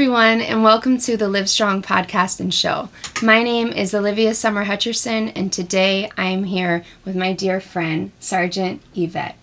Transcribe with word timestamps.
Everyone, 0.00 0.40
and 0.40 0.62
welcome 0.62 0.96
to 0.96 1.18
the 1.18 1.28
Live 1.28 1.50
Strong 1.50 1.82
podcast 1.82 2.40
and 2.40 2.54
show. 2.54 2.88
My 3.22 3.42
name 3.42 3.68
is 3.68 3.94
Olivia 3.94 4.32
Summer 4.32 4.64
Hutcherson, 4.64 5.30
and 5.36 5.52
today 5.52 6.10
I 6.16 6.28
am 6.28 6.44
here 6.44 6.86
with 7.04 7.14
my 7.14 7.34
dear 7.34 7.60
friend, 7.60 8.10
Sergeant 8.18 8.80
Yvette. 8.96 9.36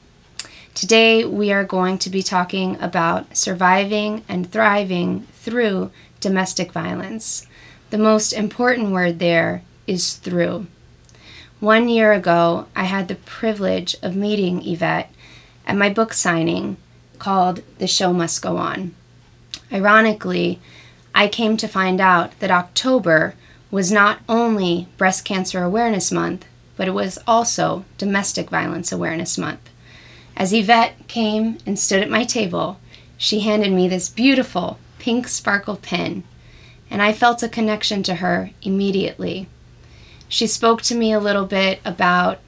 Today, 0.74 1.24
we 1.24 1.52
are 1.52 1.64
going 1.64 2.00
to 2.00 2.10
be 2.10 2.24
talking 2.24 2.76
about 2.82 3.38
surviving 3.38 4.26
and 4.28 4.52
thriving 4.52 5.28
through 5.34 5.92
domestic 6.20 6.72
violence. 6.72 7.46
The 7.92 8.00
most 8.00 8.34
important 8.34 8.90
word 8.90 9.20
there 9.20 9.62
is 9.86 10.16
through. 10.16 10.66
One 11.60 11.88
year 11.88 12.14
ago, 12.14 12.66
I 12.76 12.86
had 12.86 13.10
the 13.10 13.16
privilege 13.16 13.96
of 14.02 14.16
meeting 14.16 14.68
Yvette 14.68 15.14
at 15.68 15.78
my 15.78 15.92
book 15.94 16.14
signing 16.14 16.78
called 17.20 17.62
The 17.78 17.86
Show 17.86 18.12
Must 18.12 18.42
Go 18.42 18.58
On. 18.58 18.96
Ironically, 19.72 20.60
I 21.14 21.28
came 21.28 21.58
to 21.58 21.68
find 21.68 22.00
out 22.00 22.38
that 22.40 22.52
October 22.52 23.36
was 23.70 23.92
not 23.92 24.20
only 24.30 24.88
Breast 24.98 25.26
Cancer 25.26 25.62
Awareness 25.64 26.12
Month, 26.12 26.46
but 26.78 26.88
it 26.88 26.94
was 26.94 27.20
also 27.28 27.84
Domestic 27.98 28.50
Violence 28.50 28.92
Awareness 28.92 29.38
Month. 29.38 29.70
As 30.38 30.54
Yvette 30.54 31.08
came 31.08 31.58
and 31.66 31.78
stood 31.78 32.02
at 32.02 32.10
my 32.10 32.24
table, 32.24 32.80
she 33.18 33.42
handed 33.42 33.74
me 33.74 33.88
this 33.88 34.10
beautiful 34.10 34.78
pink 35.00 35.28
sparkle 35.28 35.76
pin, 35.76 36.24
and 36.90 37.02
I 37.02 37.12
felt 37.12 37.44
a 37.44 37.50
connection 37.50 38.04
to 38.04 38.16
her 38.16 38.52
immediately. 38.62 39.50
She 40.30 40.48
spoke 40.48 40.82
to 40.84 40.96
me 40.96 41.12
a 41.12 41.20
little 41.20 41.46
bit 41.46 41.80
about 41.84 42.40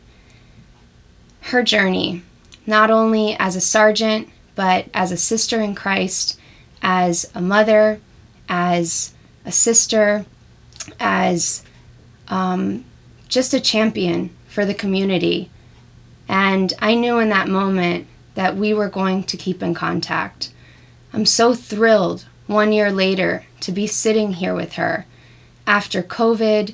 her 1.41 1.63
journey, 1.63 2.21
not 2.65 2.91
only 2.91 3.35
as 3.39 3.55
a 3.55 3.61
sergeant, 3.61 4.29
but 4.55 4.85
as 4.93 5.11
a 5.11 5.17
sister 5.17 5.59
in 5.59 5.73
Christ 5.75 6.38
as 6.81 7.29
a 7.35 7.41
mother, 7.41 7.99
as 8.47 9.13
a 9.45 9.51
sister, 9.51 10.25
as 10.99 11.63
um, 12.27 12.85
just 13.27 13.53
a 13.53 13.59
champion 13.59 14.29
for 14.47 14.65
the 14.65 14.73
community. 14.73 15.49
And 16.27 16.73
I 16.79 16.95
knew 16.95 17.19
in 17.19 17.29
that 17.29 17.47
moment 17.47 18.07
that 18.35 18.55
we 18.55 18.73
were 18.73 18.89
going 18.89 19.23
to 19.23 19.37
keep 19.37 19.61
in 19.61 19.73
contact. 19.73 20.51
I'm 21.11 21.25
so 21.25 21.53
thrilled 21.53 22.25
one 22.47 22.71
year 22.71 22.91
later 22.91 23.45
to 23.61 23.71
be 23.71 23.87
sitting 23.87 24.33
here 24.33 24.55
with 24.55 24.73
her 24.73 25.05
after 25.67 26.01
COVID, 26.01 26.73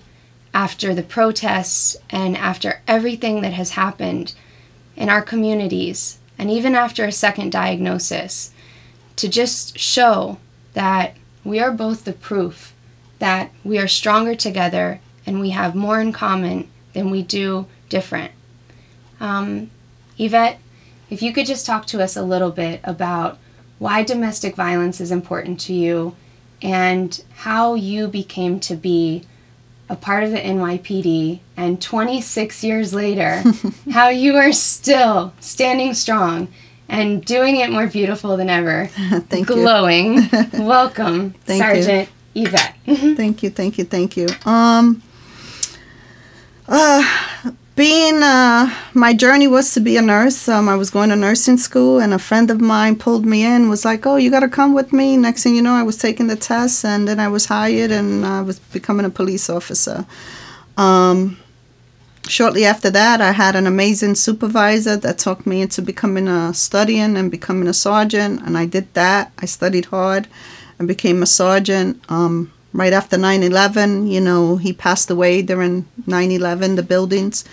after 0.53 0.93
the 0.93 1.03
protests, 1.03 1.97
and 2.09 2.37
after 2.37 2.81
everything 2.87 3.41
that 3.41 3.53
has 3.53 3.71
happened 3.71 4.33
in 4.95 5.09
our 5.09 5.21
communities, 5.21 6.19
and 6.37 6.49
even 6.49 6.75
after 6.75 7.03
a 7.03 7.11
second 7.11 7.51
diagnosis 7.51 8.51
to 9.17 9.27
just 9.27 9.77
show 9.77 10.38
that 10.73 11.16
we 11.44 11.59
are 11.59 11.71
both 11.71 12.03
the 12.03 12.13
proof 12.13 12.73
that 13.19 13.52
we 13.63 13.77
are 13.77 13.88
stronger 13.88 14.35
together 14.35 14.99
and 15.25 15.39
we 15.39 15.52
have 15.52 15.75
more 15.75 15.99
in 15.99 16.11
common 16.11 16.69
than 16.94 17.09
we 17.09 17.22
do 17.22 17.66
different. 17.89 18.31
Um, 19.19 19.69
Yvette, 20.17 20.59
if 21.09 21.22
you 21.22 21.33
could 21.33 21.45
just 21.45 21.66
talk 21.66 21.85
to 21.88 22.02
us 22.02 22.16
a 22.16 22.23
little 22.23 22.52
bit 22.52 22.81
about 22.83 23.38
why 23.80 24.03
domestic 24.03 24.55
violence 24.55 24.99
is 24.99 25.11
important 25.11 25.59
to 25.61 25.73
you 25.73 26.16
and 26.61 27.23
how 27.35 27.75
you 27.75 28.07
became 28.07 28.59
to 28.61 28.75
be 28.75 29.23
a 29.88 29.95
part 29.95 30.23
of 30.23 30.31
the 30.31 30.38
NYPD, 30.38 31.39
and 31.55 31.79
26 31.79 32.63
years 32.63 32.94
later, 32.94 33.44
how 33.91 34.09
you 34.09 34.35
are 34.35 34.51
still 34.51 35.34
standing 35.39 35.94
strong 35.94 36.47
and 36.90 37.23
doing 37.25 37.57
it 37.57 37.72
more 37.72 37.88
beautiful 37.88 38.38
than 38.38 38.50
ever. 38.50 38.88
thank 39.29 39.47
Glowing. 39.47 40.16
you. 40.16 40.29
Glowing. 40.29 40.50
Welcome, 40.66 41.31
thank 41.46 41.62
Sergeant 41.63 42.09
you. 42.34 42.47
Yvette. 42.47 42.75
thank 43.18 43.44
you, 43.44 43.50
thank 43.50 43.78
you, 43.78 43.85
thank 43.85 44.18
you. 44.18 44.28
Um, 44.46 45.01
uh, 46.68 47.03
being 47.75 48.24
uh, 48.24 48.74
my 48.94 49.13
journey 49.13 49.47
was 49.47 49.74
to 49.74 49.81
be 49.81 49.97
a 49.97 50.01
nurse. 50.01 50.47
Um, 50.47 50.69
I 50.69 50.75
was 50.75 50.90
going 50.90 51.09
to 51.09 51.16
nursing 51.16 51.57
school, 51.57 52.00
and 52.00 52.13
a 52.13 52.19
friend 52.19 52.50
of 52.50 52.62
mine 52.62 52.95
pulled 52.95 53.25
me 53.25 53.44
in. 53.44 53.69
Was 53.69 53.84
like, 53.84 54.06
"Oh, 54.06 54.16
you 54.16 54.31
got 54.31 54.40
to 54.41 54.50
come 54.50 54.74
with 54.74 54.94
me." 54.94 55.18
Next 55.18 55.44
thing 55.44 55.56
you 55.56 55.62
know, 55.62 55.74
I 55.74 55.84
was 55.84 55.97
taking 55.97 56.28
the 56.28 56.38
test, 56.38 56.85
and 56.85 57.07
then 57.07 57.19
I 57.19 57.28
was 57.28 57.45
hired, 57.45 57.91
and 57.91 58.25
I 58.25 58.41
was 58.41 58.59
becoming 58.59 59.06
a 59.06 59.09
police 59.09 59.50
officer. 59.50 60.06
Um, 60.78 61.38
shortly 62.28 62.66
after 62.66 62.90
that, 62.91 63.22
I 63.22 63.31
had 63.31 63.56
an 63.56 63.68
amazing 63.68 64.16
supervisor 64.16 64.97
that 64.97 65.18
talked 65.18 65.46
me 65.46 65.62
into 65.62 65.81
becoming 65.81 66.28
a 66.28 66.53
studying 66.53 67.18
and 67.18 67.31
becoming 67.31 67.68
a 67.68 67.74
sergeant, 67.74 68.41
and 68.46 68.58
I 68.58 68.66
did 68.66 68.94
that. 68.94 69.31
I 69.40 69.46
studied 69.46 69.86
hard 69.86 70.28
and 70.80 70.88
became 70.88 71.24
a 71.24 71.28
sergeant. 71.28 72.02
Um, 72.09 72.52
right 72.74 72.94
after 72.94 73.18
9/11, 73.18 74.08
you 74.12 74.22
know, 74.22 74.58
he 74.58 74.74
passed 74.74 75.09
away 75.09 75.41
during 75.41 75.86
9/11, 76.06 76.75
the 76.75 76.84
buildings, 76.84 77.46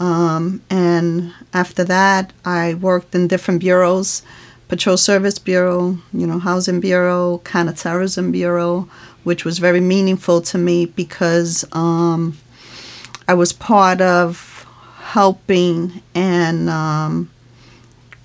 um, 0.00 0.60
and 0.70 1.32
after 1.52 1.84
that, 1.84 2.32
I 2.44 2.74
worked 2.74 3.14
in 3.14 3.28
different 3.28 3.60
bureaus. 3.60 4.22
Patrol 4.68 4.96
Service 4.96 5.38
Bureau, 5.38 5.98
you 6.14 6.26
know, 6.26 6.38
Housing 6.38 6.80
Bureau, 6.80 7.42
Counterterrorism 7.44 8.32
Bureau, 8.32 8.88
which 9.22 9.44
was 9.44 9.58
very 9.58 9.80
meaningful 9.80 10.40
to 10.40 10.56
me 10.56 10.86
because 10.86 11.62
um, 11.72 12.38
I 13.28 13.34
was 13.34 13.52
part 13.52 14.00
of 14.00 14.66
helping 14.98 16.02
and 16.14 16.68
um, 16.70 17.30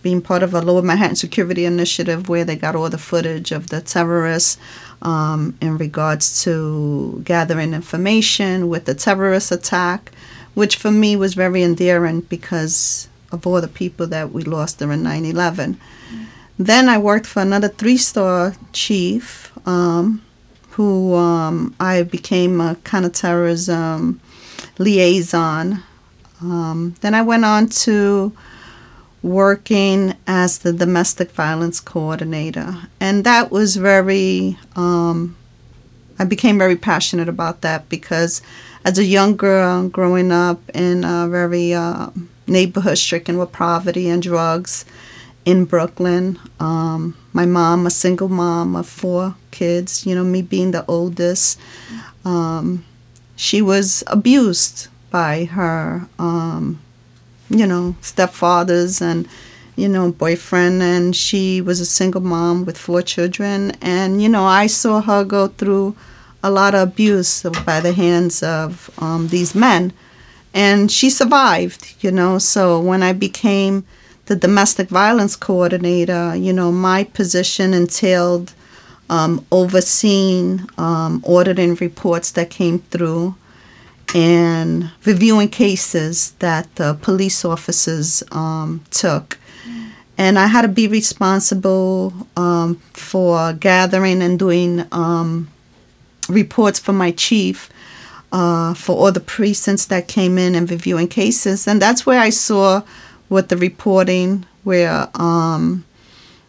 being 0.01 0.21
part 0.21 0.43
of 0.43 0.53
a 0.53 0.61
Lower 0.61 0.81
Manhattan 0.81 1.15
Security 1.15 1.65
Initiative 1.65 2.29
where 2.29 2.45
they 2.45 2.55
got 2.55 2.75
all 2.75 2.89
the 2.89 2.97
footage 2.97 3.51
of 3.51 3.69
the 3.69 3.81
terrorists 3.81 4.57
um, 5.01 5.57
in 5.61 5.77
regards 5.77 6.43
to 6.43 7.21
gathering 7.25 7.73
information 7.73 8.69
with 8.69 8.85
the 8.85 8.95
terrorist 8.95 9.51
attack, 9.51 10.11
which 10.53 10.77
for 10.77 10.91
me 10.91 11.15
was 11.15 11.33
very 11.33 11.61
endearing 11.61 12.21
because 12.21 13.07
of 13.31 13.45
all 13.45 13.59
the 13.61 13.67
people 13.67 14.07
that 14.07 14.31
we 14.31 14.43
lost 14.43 14.79
during 14.79 15.03
9 15.03 15.25
11. 15.25 15.73
Mm-hmm. 15.75 16.23
Then 16.57 16.89
I 16.89 16.97
worked 16.97 17.27
for 17.27 17.41
another 17.41 17.67
three 17.67 17.97
star 17.97 18.55
chief 18.73 19.51
um, 19.67 20.23
who 20.71 21.15
um, 21.15 21.75
I 21.79 22.03
became 22.03 22.61
a 22.61 22.75
counterterrorism 22.83 24.21
liaison. 24.77 25.83
Um, 26.41 26.95
then 27.01 27.15
I 27.15 27.21
went 27.21 27.45
on 27.45 27.67
to 27.67 28.31
working 29.23 30.15
as 30.27 30.59
the 30.59 30.71
domestic 30.71 31.31
violence 31.31 31.79
coordinator, 31.79 32.75
and 32.99 33.23
that 33.23 33.51
was 33.51 33.75
very. 33.75 34.57
Um, 34.75 35.35
I 36.19 36.25
became 36.25 36.57
very 36.57 36.75
passionate 36.75 37.29
about 37.29 37.61
that 37.61 37.89
because, 37.89 38.41
as 38.83 38.97
a 38.97 39.03
young 39.03 39.35
girl 39.37 39.87
growing 39.87 40.31
up 40.31 40.59
in 40.73 41.03
a 41.03 41.27
very 41.29 41.73
uh, 41.73 42.09
neighborhood 42.47 42.97
stricken 42.97 43.37
with 43.37 43.51
poverty 43.51 44.09
and 44.09 44.21
drugs 44.21 44.83
in 45.45 45.65
Brooklyn, 45.65 46.39
um, 46.59 47.15
my 47.33 47.45
mom, 47.45 47.85
a 47.85 47.91
single 47.91 48.29
mom 48.29 48.75
of 48.75 48.87
four 48.87 49.35
kids, 49.51 50.05
you 50.07 50.15
know, 50.15 50.23
me 50.23 50.41
being 50.41 50.71
the 50.71 50.83
oldest. 50.87 51.59
Um, 52.25 52.83
she 53.37 53.61
was 53.61 54.03
abused 54.07 54.87
by 55.11 55.45
her, 55.45 56.07
um, 56.19 56.81
you 57.49 57.65
know, 57.65 57.95
stepfathers 58.01 58.99
and, 58.99 59.27
you 59.75 59.87
know, 59.87 60.11
boyfriend. 60.11 60.81
And 60.81 61.15
she 61.15 61.61
was 61.61 61.79
a 61.79 61.85
single 61.85 62.19
mom 62.19 62.65
with 62.65 62.77
four 62.77 63.03
children. 63.03 63.71
And, 63.79 64.21
you 64.21 64.27
know, 64.27 64.43
I 64.43 64.65
saw 64.65 65.01
her 65.01 65.23
go 65.23 65.47
through 65.47 65.95
a 66.43 66.49
lot 66.49 66.73
of 66.73 66.89
abuse 66.89 67.43
by 67.63 67.79
the 67.79 67.93
hands 67.93 68.41
of 68.41 68.89
um, 68.97 69.27
these 69.27 69.53
men. 69.53 69.93
And 70.53 70.91
she 70.91 71.11
survived, 71.11 71.95
you 72.01 72.11
know. 72.11 72.39
So 72.39 72.79
when 72.79 73.03
I 73.03 73.13
became 73.13 73.85
the 74.25 74.35
domestic 74.35 74.89
violence 74.89 75.35
coordinator, 75.35 76.35
you 76.35 76.53
know, 76.53 76.71
my 76.71 77.03
position 77.03 77.75
entailed 77.75 78.53
um, 79.09 79.45
overseeing 79.51 80.67
um, 80.77 81.23
auditing 81.27 81.75
reports 81.75 82.31
that 82.31 82.49
came 82.49 82.79
through 82.79 83.35
and 84.15 84.91
reviewing 85.05 85.49
cases 85.49 86.31
that 86.39 86.73
the 86.75 86.97
police 87.01 87.43
officers 87.43 88.23
um, 88.31 88.83
took. 88.91 89.37
And 90.17 90.39
I 90.39 90.47
had 90.47 90.63
to 90.63 90.67
be 90.67 90.87
responsible 90.87 92.13
um, 92.35 92.75
for 92.93 93.53
gathering 93.53 94.21
and 94.21 94.39
doing 94.39 94.85
um, 94.91 95.49
reports 96.27 96.79
for 96.79 96.93
my 96.93 97.11
chief 97.11 97.69
uh, 98.31 98.73
for 98.73 98.95
all 98.95 99.11
the 99.11 99.19
precincts 99.19 99.85
that 99.85 100.07
came 100.07 100.37
in 100.37 100.55
and 100.55 100.69
reviewing 100.69 101.07
cases. 101.07 101.67
And 101.67 101.81
that's 101.81 102.05
where 102.05 102.19
I 102.19 102.29
saw 102.29 102.81
with 103.29 103.49
the 103.49 103.57
reporting 103.57 104.45
where 104.63 105.09
um, 105.15 105.85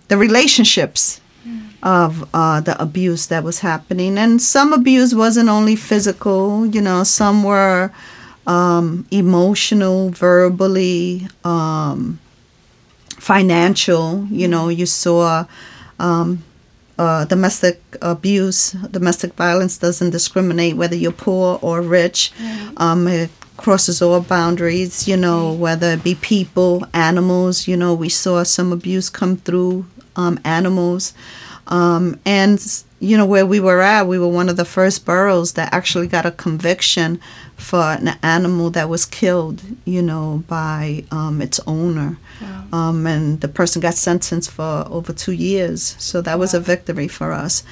the 0.09 0.17
relationships 0.17 1.21
of 1.83 2.29
uh, 2.35 2.61
the 2.61 2.81
abuse 2.83 3.27
that 3.27 3.45
was 3.45 3.61
happening. 3.61 4.19
And 4.19 4.43
some 4.43 4.73
abuse 4.73 5.15
wasn't 5.15 5.49
only 5.49 5.77
physical, 5.77 6.67
you 6.67 6.81
know, 6.81 7.05
some 7.05 7.45
were 7.45 7.93
um, 8.47 9.07
emotional, 9.11 10.11
verbally, 10.11 11.29
um, 11.45 12.19
financial. 13.19 14.27
You 14.31 14.49
know, 14.49 14.69
you 14.69 14.87
saw 14.87 15.45
um, 16.01 16.43
uh, 16.99 17.27
domestic 17.27 17.81
abuse, 18.03 18.73
domestic 18.73 19.35
violence 19.35 19.79
doesn't 19.79 20.11
discriminate 20.11 20.77
whether 20.77 20.97
you're 20.97 21.13
poor 21.13 21.59
or 21.63 21.81
rich. 21.81 22.33
Um, 22.79 23.07
it 23.07 23.31
crosses 23.57 24.01
all 24.01 24.21
boundaries, 24.21 25.07
you 25.07 25.17
know, 25.17 25.53
whether 25.53 25.93
it 25.93 26.03
be 26.03 26.15
people, 26.17 26.87
animals. 26.95 27.69
You 27.69 27.77
know, 27.77 27.95
we 27.95 28.09
saw 28.09 28.43
some 28.43 28.73
abuse 28.73 29.11
come 29.11 29.37
through 29.37 29.87
um, 30.17 30.41
animals. 30.45 31.13
Um, 31.69 32.19
and, 32.25 32.59
you 32.99 33.17
know, 33.17 33.27
where 33.27 33.47
we 33.47 33.61
were 33.61 33.81
at, 33.81 34.07
we 34.07 34.19
were 34.19 34.29
one 34.29 34.49
of 34.49 34.57
the 34.57 34.65
first 34.65 35.05
boroughs 35.05 35.53
that 35.53 35.73
actually 35.73 36.07
got 36.07 36.27
a 36.27 36.31
conviction 36.31 37.21
for 37.57 37.81
an 37.81 38.09
animal 38.23 38.71
that 38.71 38.89
was 38.89 39.05
killed, 39.05 39.63
you 39.85 40.01
know, 40.01 40.45
by 40.49 41.05
um, 41.11 41.43
its 41.43 41.61
owner. 41.67 42.17
Wow. 42.41 42.65
Um, 42.73 43.07
and 43.07 43.41
the 43.41 43.49
person 43.49 43.83
got 43.83 43.95
sentenced 43.95 44.51
for 44.51 44.87
over 44.89 45.13
two 45.13 45.33
years. 45.33 45.95
So 45.99 46.23
that 46.23 46.39
was 46.39 46.55
a 46.55 46.61
victory 46.61 47.09
for 47.09 47.33
us. 47.33 47.63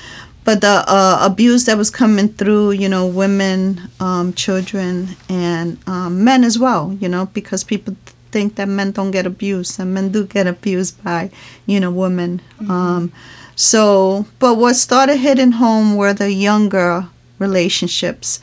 But 0.45 0.61
the 0.61 0.85
uh, 0.87 1.19
abuse 1.23 1.65
that 1.65 1.77
was 1.77 1.91
coming 1.91 2.29
through, 2.29 2.73
you 2.73 2.89
know, 2.89 3.05
women, 3.05 3.81
um, 3.99 4.33
children, 4.35 5.09
and 5.29 5.79
um, 5.89 6.23
men 6.23 6.45
as 6.45 6.57
well, 6.57 6.97
you 7.01 7.09
know, 7.09 7.27
because 7.27 7.65
people 7.65 7.97
think 8.37 8.57
that 8.57 8.69
men 8.69 8.91
don't 8.93 9.13
get 9.13 9.25
abused, 9.25 9.81
and 9.81 9.95
men 9.95 10.13
do 10.13 10.27
get 10.27 10.47
abused 10.47 11.03
by, 11.03 11.31
you 11.65 11.81
know, 11.81 11.91
women. 11.91 12.43
Um, 12.69 13.13
so, 13.55 14.27
but 14.39 14.55
what 14.59 14.75
started 14.77 15.17
hitting 15.17 15.53
home 15.53 15.97
were 15.97 16.13
the 16.13 16.31
younger 16.31 17.09
relationships 17.39 18.41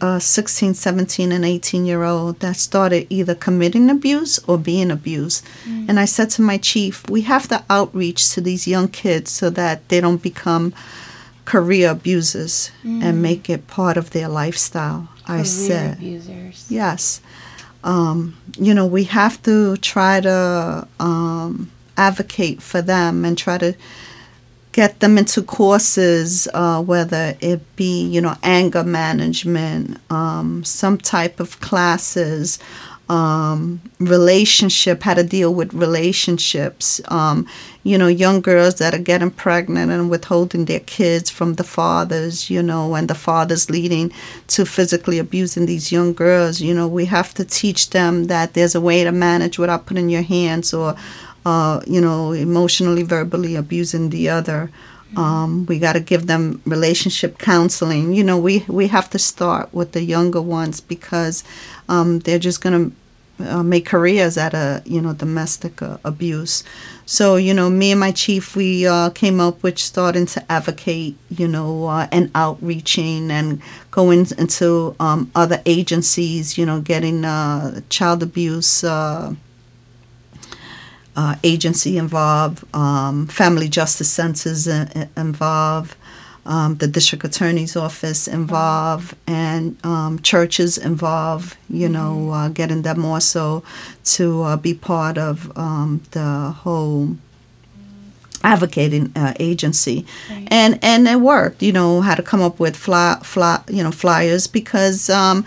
uh, 0.00 0.18
16, 0.18 0.74
17, 0.74 1.32
and 1.32 1.44
18 1.44 1.84
year 1.84 2.02
old 2.04 2.40
that 2.40 2.56
started 2.56 3.06
either 3.10 3.34
committing 3.34 3.90
abuse 3.90 4.38
or 4.48 4.56
being 4.56 4.90
abused. 4.90 5.44
And 5.88 6.00
I 6.00 6.06
said 6.06 6.30
to 6.30 6.42
my 6.42 6.58
chief, 6.58 7.08
we 7.10 7.22
have 7.22 7.48
to 7.48 7.62
outreach 7.68 8.30
to 8.34 8.40
these 8.40 8.66
young 8.66 8.88
kids 8.88 9.30
so 9.30 9.50
that 9.50 9.88
they 9.88 10.00
don't 10.00 10.22
become 10.22 10.72
career 11.44 11.90
abusers 11.90 12.70
and 12.84 13.22
make 13.22 13.50
it 13.50 13.66
part 13.66 13.96
of 13.96 14.10
their 14.10 14.28
lifestyle. 14.28 15.08
I 15.26 15.42
said, 15.42 15.98
abusers. 15.98 16.66
yes. 16.70 17.20
Um, 17.84 18.36
you 18.58 18.74
know, 18.74 18.86
we 18.86 19.04
have 19.04 19.42
to 19.44 19.76
try 19.78 20.20
to 20.20 20.86
um, 20.98 21.70
advocate 21.96 22.62
for 22.62 22.82
them 22.82 23.24
and 23.24 23.36
try 23.36 23.58
to 23.58 23.74
get 24.72 25.00
them 25.00 25.18
into 25.18 25.42
courses, 25.42 26.46
uh, 26.54 26.82
whether 26.82 27.34
it 27.40 27.60
be, 27.76 28.06
you 28.06 28.20
know, 28.20 28.36
anger 28.42 28.84
management, 28.84 29.98
um, 30.10 30.62
some 30.64 30.98
type 30.98 31.40
of 31.40 31.60
classes, 31.60 32.58
um, 33.08 33.80
relationship, 34.00 35.02
how 35.02 35.14
to 35.14 35.22
deal 35.22 35.54
with 35.54 35.72
relationships. 35.72 37.00
Um, 37.08 37.46
you 37.84 37.96
know, 37.96 38.06
young 38.08 38.40
girls 38.40 38.76
that 38.76 38.94
are 38.94 38.98
getting 38.98 39.30
pregnant 39.30 39.90
and 39.90 40.10
withholding 40.10 40.66
their 40.66 40.80
kids 40.80 41.30
from 41.30 41.54
the 41.54 41.64
fathers, 41.64 42.50
you 42.50 42.62
know, 42.62 42.94
and 42.94 43.08
the 43.08 43.14
fathers 43.14 43.70
leading 43.70 44.12
to 44.48 44.66
physically 44.66 45.18
abusing 45.18 45.66
these 45.66 45.90
young 45.90 46.12
girls. 46.12 46.60
You 46.60 46.74
know, 46.74 46.86
we 46.86 47.06
have 47.06 47.32
to 47.34 47.44
teach 47.44 47.90
them 47.90 48.24
that 48.24 48.52
there's 48.54 48.74
a 48.74 48.80
way 48.80 49.04
to 49.04 49.12
manage 49.12 49.58
without 49.58 49.86
putting 49.86 50.10
your 50.10 50.22
hands 50.22 50.74
or 50.74 50.96
uh, 51.46 51.80
you 51.86 52.00
know, 52.00 52.32
emotionally, 52.32 53.02
verbally 53.02 53.56
abusing 53.56 54.10
the 54.10 54.28
other. 54.28 54.70
Um, 55.16 55.66
we 55.66 55.78
got 55.78 55.94
to 55.94 56.00
give 56.00 56.26
them 56.26 56.60
relationship 56.66 57.38
counseling. 57.38 58.12
You 58.12 58.24
know, 58.24 58.38
we 58.38 58.64
we 58.68 58.88
have 58.88 59.08
to 59.10 59.18
start 59.18 59.72
with 59.72 59.92
the 59.92 60.02
younger 60.02 60.42
ones 60.42 60.80
because 60.80 61.44
um, 61.88 62.20
they're 62.20 62.38
just 62.38 62.60
gonna 62.60 62.90
uh, 63.40 63.62
make 63.62 63.86
careers 63.86 64.36
out 64.36 64.54
of 64.54 64.86
you 64.86 65.00
know 65.00 65.12
domestic 65.14 65.80
uh, 65.80 65.98
abuse. 66.04 66.64
So 67.06 67.36
you 67.36 67.54
know, 67.54 67.70
me 67.70 67.92
and 67.92 68.00
my 68.00 68.12
chief, 68.12 68.54
we 68.54 68.86
uh, 68.86 69.10
came 69.10 69.40
up 69.40 69.62
with 69.62 69.78
starting 69.78 70.26
to 70.26 70.52
advocate, 70.52 71.16
you 71.30 71.48
know, 71.48 71.86
uh, 71.86 72.08
and 72.12 72.30
outreaching 72.34 73.30
and 73.30 73.62
going 73.90 74.26
into 74.36 74.94
um, 75.00 75.30
other 75.34 75.62
agencies. 75.66 76.58
You 76.58 76.66
know, 76.66 76.80
getting 76.80 77.24
uh, 77.24 77.80
child 77.88 78.22
abuse. 78.22 78.84
Uh, 81.20 81.34
agency 81.42 81.92
involved, 82.04 82.58
um, 82.74 83.26
family 83.40 83.68
justice 83.78 84.10
centers 84.20 84.66
in, 84.76 84.86
in- 84.98 85.08
involved, 85.26 85.92
um, 86.46 86.76
the 86.82 86.86
district 86.96 87.24
attorney's 87.24 87.74
office 87.76 88.28
involved, 88.40 89.08
and 89.26 89.62
um, 89.84 90.12
churches 90.22 90.78
involved. 90.78 91.56
You 91.82 91.88
know, 91.96 92.30
uh, 92.38 92.48
getting 92.60 92.82
them 92.82 93.04
also 93.12 93.62
to 94.16 94.24
uh, 94.48 94.56
be 94.56 94.74
part 94.74 95.16
of 95.18 95.34
um, 95.58 95.90
the 96.12 96.30
whole 96.62 97.16
advocating 98.44 99.12
uh, 99.16 99.34
agency, 99.40 100.06
Right. 100.30 100.46
and 100.50 100.78
and 100.82 101.08
it 101.08 101.20
worked. 101.20 101.62
You 101.62 101.72
know, 101.72 102.00
how 102.00 102.14
to 102.14 102.22
come 102.22 102.40
up 102.48 102.60
with 102.60 102.76
fly, 102.76 103.18
fly 103.24 103.60
you 103.68 103.82
know 103.82 103.90
flyers 103.92 104.46
because. 104.46 105.10
Um, 105.10 105.44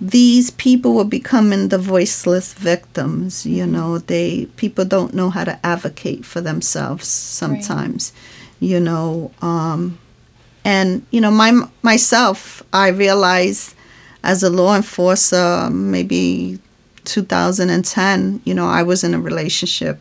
these 0.00 0.50
people 0.50 0.94
were 0.94 1.04
becoming 1.04 1.68
the 1.68 1.76
voiceless 1.78 2.54
victims 2.54 3.44
you 3.44 3.66
know 3.66 3.98
they 3.98 4.46
people 4.56 4.84
don't 4.84 5.12
know 5.14 5.28
how 5.28 5.44
to 5.44 5.58
advocate 5.66 6.24
for 6.24 6.40
themselves 6.40 7.06
sometimes 7.06 8.12
you 8.60 8.80
know 8.80 9.30
um, 9.42 9.98
and 10.64 11.04
you 11.10 11.20
know 11.20 11.30
my 11.30 11.52
myself 11.82 12.62
i 12.72 12.88
realized 12.88 13.74
as 14.22 14.42
a 14.42 14.48
law 14.50 14.74
enforcer 14.74 15.68
maybe 15.70 16.58
2010 17.04 18.40
you 18.44 18.54
know 18.54 18.66
i 18.66 18.82
was 18.82 19.04
in 19.04 19.12
a 19.12 19.20
relationship 19.20 19.98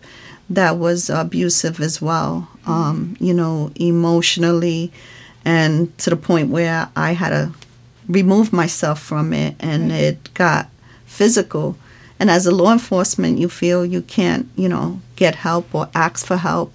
that 0.49 0.77
was 0.77 1.09
abusive 1.09 1.81
as 1.81 2.01
well 2.01 2.47
um, 2.65 3.17
you 3.19 3.33
know 3.33 3.69
emotionally 3.75 4.91
and 5.43 5.95
to 5.97 6.09
the 6.09 6.15
point 6.15 6.49
where 6.49 6.89
i 6.95 7.11
had 7.11 7.29
to 7.29 7.53
remove 8.09 8.51
myself 8.51 9.01
from 9.01 9.31
it 9.31 9.55
and 9.59 9.91
it 9.91 10.33
got 10.33 10.67
physical. 11.05 11.77
And 12.19 12.29
as 12.29 12.45
a 12.45 12.51
law 12.51 12.73
enforcement 12.73 13.37
you 13.37 13.47
feel 13.47 13.85
you 13.85 14.01
can't 14.01 14.49
you 14.55 14.67
know 14.67 14.99
get 15.15 15.35
help 15.35 15.73
or 15.73 15.89
ask 15.95 16.25
for 16.25 16.37
help. 16.37 16.73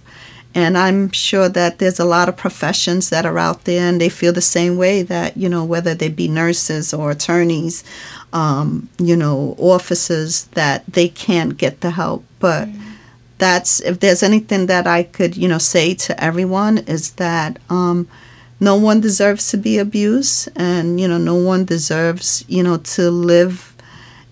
And 0.57 0.79
i'm 0.79 1.11
sure 1.11 1.49
that 1.49 1.79
there's 1.81 1.99
a 1.99 2.05
lot 2.05 2.29
of 2.29 2.37
professions 2.37 3.11
that 3.11 3.27
are 3.27 3.39
out 3.39 3.65
there 3.65 3.89
and 3.89 4.01
they 4.01 4.09
feel 4.09 4.33
the 4.33 4.41
same 4.41 4.77
way 4.77 5.03
that 5.03 5.37
you 5.37 5.49
know 5.49 5.65
whether 5.65 5.95
they 5.95 6.09
be 6.09 6.29
nurses 6.29 6.95
or 6.95 7.11
attorneys 7.11 7.83
um, 8.33 8.89
you 8.99 9.17
know 9.17 9.57
officers 9.59 10.45
that 10.53 10.85
they 10.87 11.09
can't 11.09 11.57
get 11.57 11.81
the 11.81 11.91
help. 11.91 12.25
But 12.39 12.69
that's 13.39 13.81
if 13.81 14.01
there's 14.01 14.23
anything 14.23 14.67
that 14.67 14.87
i 14.87 15.03
could 15.03 15.37
you 15.37 15.49
know 15.49 15.59
say 15.59 15.95
to 15.95 16.23
everyone 16.23 16.79
is 16.79 17.13
that 17.13 17.59
um, 17.69 18.09
no 18.61 18.77
one 18.77 19.01
deserves 19.01 19.51
to 19.51 19.57
be 19.57 19.79
abused 19.79 20.49
and 20.57 21.01
you 21.01 21.09
know 21.09 21.19
no 21.19 21.35
one 21.35 21.65
deserves 21.65 22.45
you 22.49 22.63
know 22.63 22.79
to 22.79 23.11
live 23.11 23.75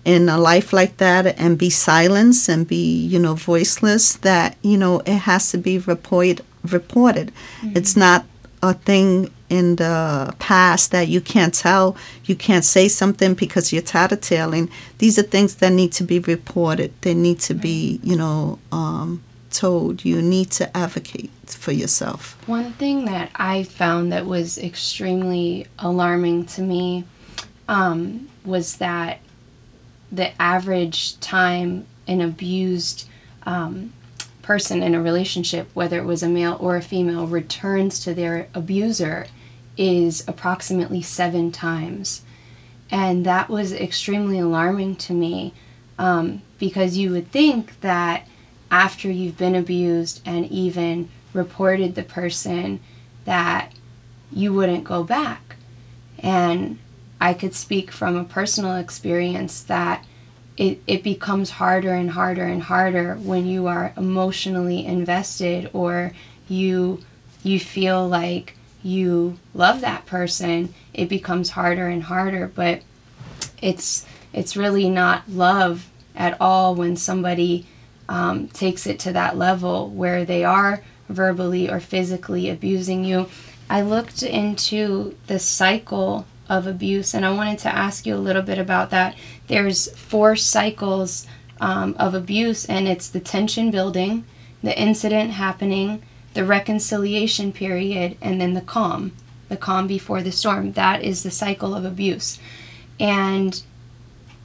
in 0.05 0.27
a 0.27 0.37
life 0.37 0.73
like 0.73 0.97
that 0.97 1.39
and 1.39 1.57
be 1.57 1.69
silenced 1.69 2.49
and 2.49 2.67
be 2.67 3.05
you 3.05 3.19
know 3.19 3.35
voiceless 3.35 4.15
that 4.17 4.57
you 4.61 4.77
know 4.77 4.99
it 5.05 5.19
has 5.19 5.51
to 5.51 5.57
be 5.57 5.77
report, 5.79 6.41
reported. 6.69 7.31
It's 7.63 7.95
not 7.95 8.25
a 8.61 8.73
thing 8.73 9.31
in 9.49 9.75
the 9.75 10.33
past 10.39 10.91
that 10.91 11.07
you 11.07 11.21
can't 11.21 11.53
tell 11.53 11.95
you 12.25 12.35
can't 12.35 12.65
say 12.65 12.87
something 12.87 13.33
because 13.33 13.71
you're 13.71 13.81
tattletaling. 13.81 14.69
These 14.97 15.19
are 15.19 15.23
things 15.23 15.55
that 15.55 15.71
need 15.71 15.91
to 15.93 16.03
be 16.03 16.19
reported. 16.19 16.93
They 17.01 17.13
need 17.13 17.39
to 17.41 17.53
be 17.53 17.99
you 18.03 18.17
know 18.17 18.59
um, 18.71 19.23
told 19.53 20.03
you 20.03 20.21
need 20.21 20.51
to 20.51 20.75
advocate 20.75 21.31
for 21.47 21.71
yourself 21.71 22.37
One 22.47 22.73
thing 22.73 23.05
that 23.05 23.29
I 23.35 23.63
found 23.63 24.11
that 24.11 24.25
was 24.25 24.57
extremely 24.57 25.67
alarming 25.79 26.45
to 26.47 26.61
me 26.61 27.05
um, 27.67 28.29
was 28.43 28.77
that 28.77 29.19
the 30.11 30.39
average 30.41 31.19
time 31.19 31.85
an 32.07 32.21
abused 32.21 33.07
um, 33.45 33.93
person 34.41 34.83
in 34.83 34.93
a 34.93 35.01
relationship, 35.01 35.69
whether 35.73 35.97
it 35.97 36.05
was 36.05 36.21
a 36.21 36.27
male 36.27 36.57
or 36.59 36.75
a 36.75 36.81
female, 36.81 37.25
returns 37.25 37.99
to 38.01 38.13
their 38.13 38.47
abuser 38.53 39.25
is 39.77 40.23
approximately 40.27 41.01
seven 41.01 41.51
times. 41.51 42.21
And 42.91 43.25
that 43.25 43.49
was 43.49 43.73
extremely 43.73 44.37
alarming 44.37 44.97
to 44.97 45.13
me 45.13 45.53
um, 45.97 46.43
because 46.59 46.97
you 46.97 47.11
would 47.11 47.31
think 47.31 47.79
that 47.81 48.27
after 48.73 49.07
you've 49.07 49.37
been 49.37 49.53
abused 49.53 50.19
and 50.25 50.49
even 50.49 51.07
reported 51.31 51.93
the 51.93 52.01
person, 52.01 52.79
that 53.23 53.71
you 54.31 54.51
wouldn't 54.51 54.83
go 54.83 55.03
back. 55.03 55.57
And 56.17 56.79
I 57.21 57.35
could 57.35 57.53
speak 57.53 57.91
from 57.91 58.15
a 58.15 58.23
personal 58.23 58.77
experience 58.77 59.61
that 59.65 60.03
it, 60.57 60.81
it 60.87 61.03
becomes 61.03 61.51
harder 61.51 61.93
and 61.93 62.09
harder 62.09 62.45
and 62.45 62.63
harder 62.63 63.13
when 63.13 63.45
you 63.45 63.67
are 63.67 63.93
emotionally 63.95 64.83
invested 64.83 65.69
or 65.71 66.11
you 66.47 66.99
you 67.43 67.59
feel 67.59 68.07
like 68.07 68.55
you 68.83 69.37
love 69.53 69.81
that 69.81 70.05
person 70.05 70.73
it 70.93 71.09
becomes 71.09 71.49
harder 71.51 71.87
and 71.87 72.03
harder 72.03 72.47
but 72.53 72.81
it's 73.61 74.05
it's 74.31 74.55
really 74.55 74.89
not 74.89 75.27
love 75.27 75.89
at 76.15 76.39
all 76.39 76.75
when 76.75 76.95
somebody 76.95 77.65
um, 78.13 78.47
takes 78.49 78.85
it 78.85 78.99
to 78.99 79.11
that 79.11 79.39
level 79.39 79.89
where 79.89 80.23
they 80.23 80.43
are 80.43 80.83
verbally 81.09 81.67
or 81.67 81.79
physically 81.79 82.47
abusing 82.47 83.03
you. 83.03 83.27
I 83.71 83.81
looked 83.81 84.21
into 84.21 85.15
the 85.25 85.39
cycle 85.39 86.27
of 86.47 86.67
abuse 86.67 87.15
and 87.15 87.25
I 87.25 87.33
wanted 87.33 87.57
to 87.59 87.75
ask 87.75 88.05
you 88.05 88.15
a 88.15 88.17
little 88.17 88.43
bit 88.43 88.59
about 88.59 88.91
that. 88.91 89.15
There's 89.47 89.89
four 89.97 90.35
cycles 90.35 91.25
um, 91.59 91.95
of 91.97 92.13
abuse, 92.13 92.65
and 92.65 92.87
it's 92.87 93.09
the 93.09 93.19
tension 93.19 93.71
building, 93.71 94.25
the 94.61 94.79
incident 94.79 95.31
happening, 95.31 96.03
the 96.35 96.45
reconciliation 96.45 97.51
period, 97.51 98.15
and 98.21 98.39
then 98.39 98.53
the 98.53 98.61
calm, 98.61 99.13
the 99.49 99.57
calm 99.57 99.87
before 99.87 100.21
the 100.21 100.31
storm. 100.31 100.73
That 100.73 101.01
is 101.01 101.23
the 101.23 101.31
cycle 101.31 101.73
of 101.73 101.83
abuse. 101.83 102.37
And 102.99 103.63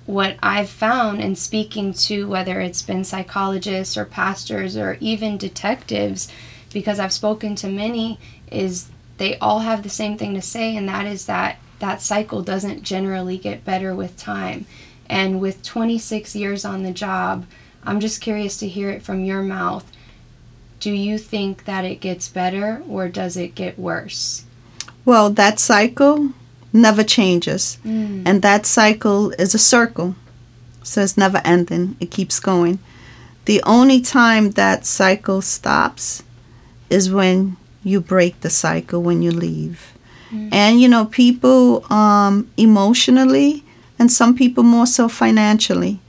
what 0.09 0.39
I've 0.43 0.71
found 0.71 1.21
in 1.21 1.37
speaking 1.37 1.93
to 1.93 2.27
whether 2.27 2.63
it's 2.63 2.81
been 2.81 3.05
psychologists 3.05 3.95
or 3.95 4.07
pastors 4.07 4.75
or 4.75 4.97
even 5.01 5.37
detectives, 5.37 6.33
because 6.73 6.99
I've 6.99 7.13
spoken 7.13 7.55
to 7.57 7.69
many, 7.69 8.19
is 8.51 8.89
they 9.19 9.37
all 9.37 9.59
have 9.59 9.83
the 9.83 9.91
same 9.91 10.17
thing 10.17 10.33
to 10.33 10.41
say, 10.41 10.75
and 10.75 10.89
that 10.89 11.05
is 11.05 11.27
that 11.27 11.59
that 11.81 12.01
cycle 12.01 12.41
doesn't 12.41 12.85
generally 12.85 13.37
get 13.37 13.67
better 13.67 13.95
with 13.95 14.17
time. 14.17 14.65
And 15.11 15.43
with 15.43 15.63
26 15.63 16.35
years 16.35 16.65
on 16.65 16.85
the 16.85 16.91
job, 16.91 17.45
I'm 17.85 18.01
just 18.01 18.23
curious 18.23 18.57
to 18.61 18.67
hear 18.69 18.89
it 18.89 19.03
from 19.03 19.27
your 19.27 19.43
mouth. 19.43 19.93
Do 20.81 20.91
you 20.91 21.19
think 21.19 21.67
that 21.67 21.85
it 21.85 22.01
gets 22.01 22.31
better 22.31 22.83
or 22.89 23.11
does 23.11 23.37
it 23.37 23.55
get 23.55 23.79
worse? 23.79 24.45
Well, 25.05 25.29
that 25.29 25.59
cycle 25.59 26.33
never 26.73 27.03
changes. 27.03 27.79
Mm. 27.85 28.23
And 28.27 28.43
that 28.43 28.67
cycle 28.67 29.31
is 29.33 29.55
a 29.55 29.59
circle. 29.59 30.15
So 30.83 31.03
it's 31.03 31.19
never 31.19 31.41
ending, 31.45 31.97
it 32.01 32.11
keeps 32.11 32.41
going. 32.41 32.79
The 33.45 33.63
only 33.65 34.01
time 34.01 34.53
that 34.53 34.87
cycle 34.87 35.43
stops 35.43 36.23
is 36.91 37.11
when 37.11 37.57
you 37.83 38.01
break 38.01 38.41
the 38.41 38.51
cycle, 38.51 39.03
when 39.03 39.23
you 39.23 39.31
leave. 39.31 39.93
Mm. 40.31 40.49
And 40.53 40.81
you 40.81 40.89
know, 40.89 41.07
people 41.07 41.91
um, 41.93 42.51
emotionally, 42.57 43.65
and 43.99 44.13
some 44.13 44.35
people 44.35 44.63
more 44.63 44.87
so 44.87 45.09
financially. 45.09 46.01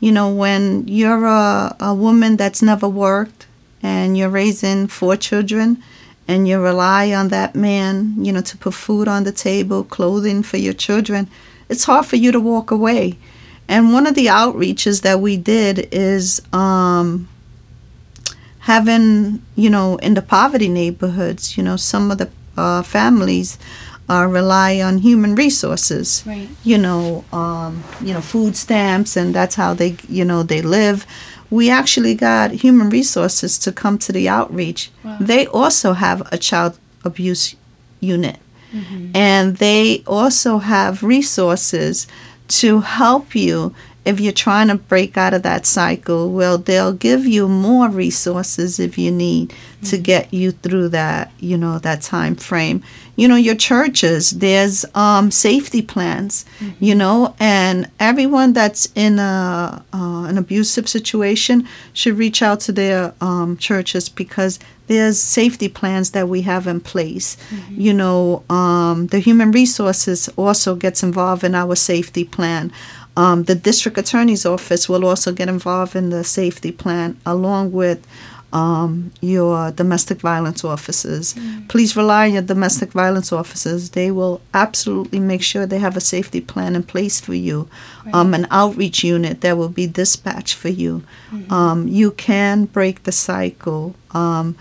You 0.00 0.12
know, 0.12 0.32
when 0.32 0.86
you're 0.88 1.24
a, 1.24 1.76
a 1.80 1.94
woman 1.94 2.36
that's 2.36 2.62
never 2.62 2.88
worked 2.88 3.46
and 3.82 4.16
you're 4.16 4.28
raising 4.28 4.88
four 4.88 5.16
children 5.16 5.82
and 6.28 6.46
you 6.46 6.60
rely 6.60 7.12
on 7.12 7.28
that 7.28 7.54
man, 7.54 8.14
you 8.24 8.32
know, 8.32 8.40
to 8.40 8.56
put 8.56 8.74
food 8.74 9.08
on 9.08 9.24
the 9.24 9.32
table, 9.32 9.84
clothing 9.84 10.42
for 10.42 10.56
your 10.56 10.72
children, 10.72 11.28
it's 11.68 11.84
hard 11.84 12.06
for 12.06 12.16
you 12.16 12.32
to 12.32 12.40
walk 12.40 12.70
away. 12.70 13.18
And 13.68 13.92
one 13.92 14.06
of 14.06 14.14
the 14.14 14.26
outreaches 14.26 15.02
that 15.02 15.20
we 15.20 15.36
did 15.36 15.88
is 15.92 16.42
um, 16.52 17.28
having, 18.60 19.42
you 19.56 19.70
know, 19.70 19.96
in 19.96 20.14
the 20.14 20.22
poverty 20.22 20.68
neighborhoods, 20.68 21.56
you 21.56 21.62
know, 21.62 21.76
some 21.76 22.10
of 22.10 22.18
the 22.18 22.30
uh, 22.56 22.82
families 22.82 23.58
uh, 24.08 24.26
rely 24.26 24.80
on 24.80 24.98
human 24.98 25.34
resources. 25.34 26.22
Right. 26.26 26.48
You 26.64 26.78
know, 26.78 27.24
um, 27.32 27.82
you 28.00 28.12
know, 28.12 28.20
food 28.20 28.56
stamps, 28.56 29.16
and 29.16 29.34
that's 29.34 29.54
how 29.54 29.74
they, 29.74 29.96
you 30.08 30.24
know, 30.24 30.42
they 30.42 30.62
live. 30.62 31.06
We 31.50 31.70
actually 31.70 32.14
got 32.14 32.50
human 32.50 32.88
resources 32.88 33.58
to 33.58 33.72
come 33.72 33.98
to 33.98 34.12
the 34.12 34.28
outreach. 34.28 34.90
Wow. 35.04 35.18
They 35.20 35.46
also 35.46 35.92
have 35.92 36.26
a 36.32 36.38
child 36.38 36.78
abuse 37.04 37.54
unit, 38.00 38.38
mm-hmm. 38.72 39.10
and 39.14 39.56
they 39.56 40.02
also 40.06 40.58
have 40.58 41.02
resources 41.02 42.06
to 42.48 42.80
help 42.80 43.34
you 43.34 43.74
if 44.04 44.18
you're 44.18 44.32
trying 44.32 44.68
to 44.68 44.74
break 44.74 45.16
out 45.16 45.32
of 45.32 45.42
that 45.44 45.64
cycle, 45.64 46.32
well, 46.32 46.58
they'll 46.58 46.92
give 46.92 47.24
you 47.24 47.46
more 47.48 47.88
resources 47.88 48.80
if 48.80 48.98
you 48.98 49.10
need 49.12 49.50
mm-hmm. 49.50 49.86
to 49.86 49.98
get 49.98 50.34
you 50.34 50.50
through 50.50 50.88
that, 50.88 51.30
you 51.38 51.56
know, 51.56 51.78
that 51.78 52.02
time 52.02 52.34
frame. 52.34 52.82
You 53.16 53.28
know, 53.28 53.36
your 53.36 53.54
churches, 53.54 54.30
there's 54.30 54.86
um, 54.94 55.30
safety 55.30 55.82
plans, 55.82 56.46
mm-hmm. 56.58 56.82
you 56.82 56.94
know, 56.94 57.34
and 57.38 57.90
everyone 58.00 58.54
that's 58.54 58.88
in 58.94 59.18
a, 59.18 59.84
uh, 59.92 60.24
an 60.24 60.38
abusive 60.38 60.88
situation 60.88 61.68
should 61.92 62.16
reach 62.16 62.40
out 62.40 62.60
to 62.60 62.72
their 62.72 63.12
um, 63.20 63.58
churches 63.58 64.08
because 64.08 64.58
there's 64.86 65.20
safety 65.20 65.68
plans 65.68 66.10
that 66.12 66.28
we 66.28 66.42
have 66.42 66.66
in 66.66 66.80
place. 66.80 67.36
Mm-hmm. 67.50 67.80
You 67.80 67.92
know, 67.94 68.44
um, 68.48 69.08
the 69.08 69.18
human 69.18 69.50
resources 69.52 70.28
also 70.36 70.74
gets 70.74 71.02
involved 71.02 71.44
in 71.44 71.54
our 71.54 71.76
safety 71.76 72.24
plan. 72.24 72.72
Um, 73.16 73.44
the 73.44 73.54
district 73.54 73.98
attorney's 73.98 74.46
office 74.46 74.88
will 74.88 75.04
also 75.04 75.32
get 75.32 75.48
involved 75.48 75.94
in 75.94 76.10
the 76.10 76.24
safety 76.24 76.72
plan 76.72 77.18
along 77.26 77.72
with 77.72 78.06
um, 78.52 79.10
your 79.20 79.70
domestic 79.70 80.20
violence 80.20 80.64
officers. 80.64 81.34
Mm. 81.34 81.68
Please 81.68 81.96
rely 81.96 82.26
on 82.26 82.34
your 82.34 82.42
domestic 82.42 82.92
violence 82.92 83.32
officers. 83.32 83.90
They 83.90 84.10
will 84.10 84.40
absolutely 84.52 85.20
make 85.20 85.42
sure 85.42 85.66
they 85.66 85.78
have 85.78 85.96
a 85.96 86.00
safety 86.00 86.40
plan 86.40 86.76
in 86.76 86.82
place 86.82 87.20
for 87.20 87.34
you, 87.34 87.68
right. 88.04 88.14
um, 88.14 88.34
an 88.34 88.46
outreach 88.50 89.02
unit 89.02 89.40
that 89.40 89.56
will 89.56 89.70
be 89.70 89.86
dispatched 89.86 90.54
for 90.54 90.68
you. 90.68 91.02
Mm-hmm. 91.30 91.52
Um, 91.52 91.88
you 91.88 92.10
can 92.10 92.66
break 92.66 93.04
the 93.04 93.12
cycle. 93.12 93.94
Um, 94.10 94.56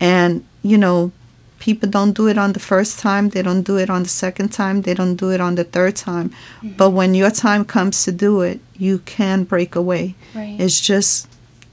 and, 0.00 0.44
you 0.62 0.76
know, 0.76 1.12
people 1.60 1.88
don't 1.88 2.12
do 2.12 2.28
it 2.28 2.36
on 2.36 2.52
the 2.52 2.60
first 2.60 2.98
time, 2.98 3.30
they 3.30 3.42
don't 3.42 3.62
do 3.62 3.78
it 3.78 3.88
on 3.88 4.02
the 4.02 4.08
second 4.08 4.48
time, 4.52 4.82
they 4.82 4.94
don't 4.94 5.16
do 5.16 5.30
it 5.30 5.40
on 5.40 5.54
the 5.54 5.64
third 5.64 5.96
time. 5.96 6.30
Mm-hmm. 6.30 6.70
But 6.76 6.90
when 6.90 7.14
your 7.14 7.30
time 7.30 7.64
comes 7.64 8.04
to 8.04 8.12
do 8.12 8.40
it, 8.42 8.60
you 8.76 8.98
can 8.98 9.44
break 9.44 9.76
away. 9.76 10.16
Right. 10.34 10.56
It's 10.60 10.80
just 10.80 11.28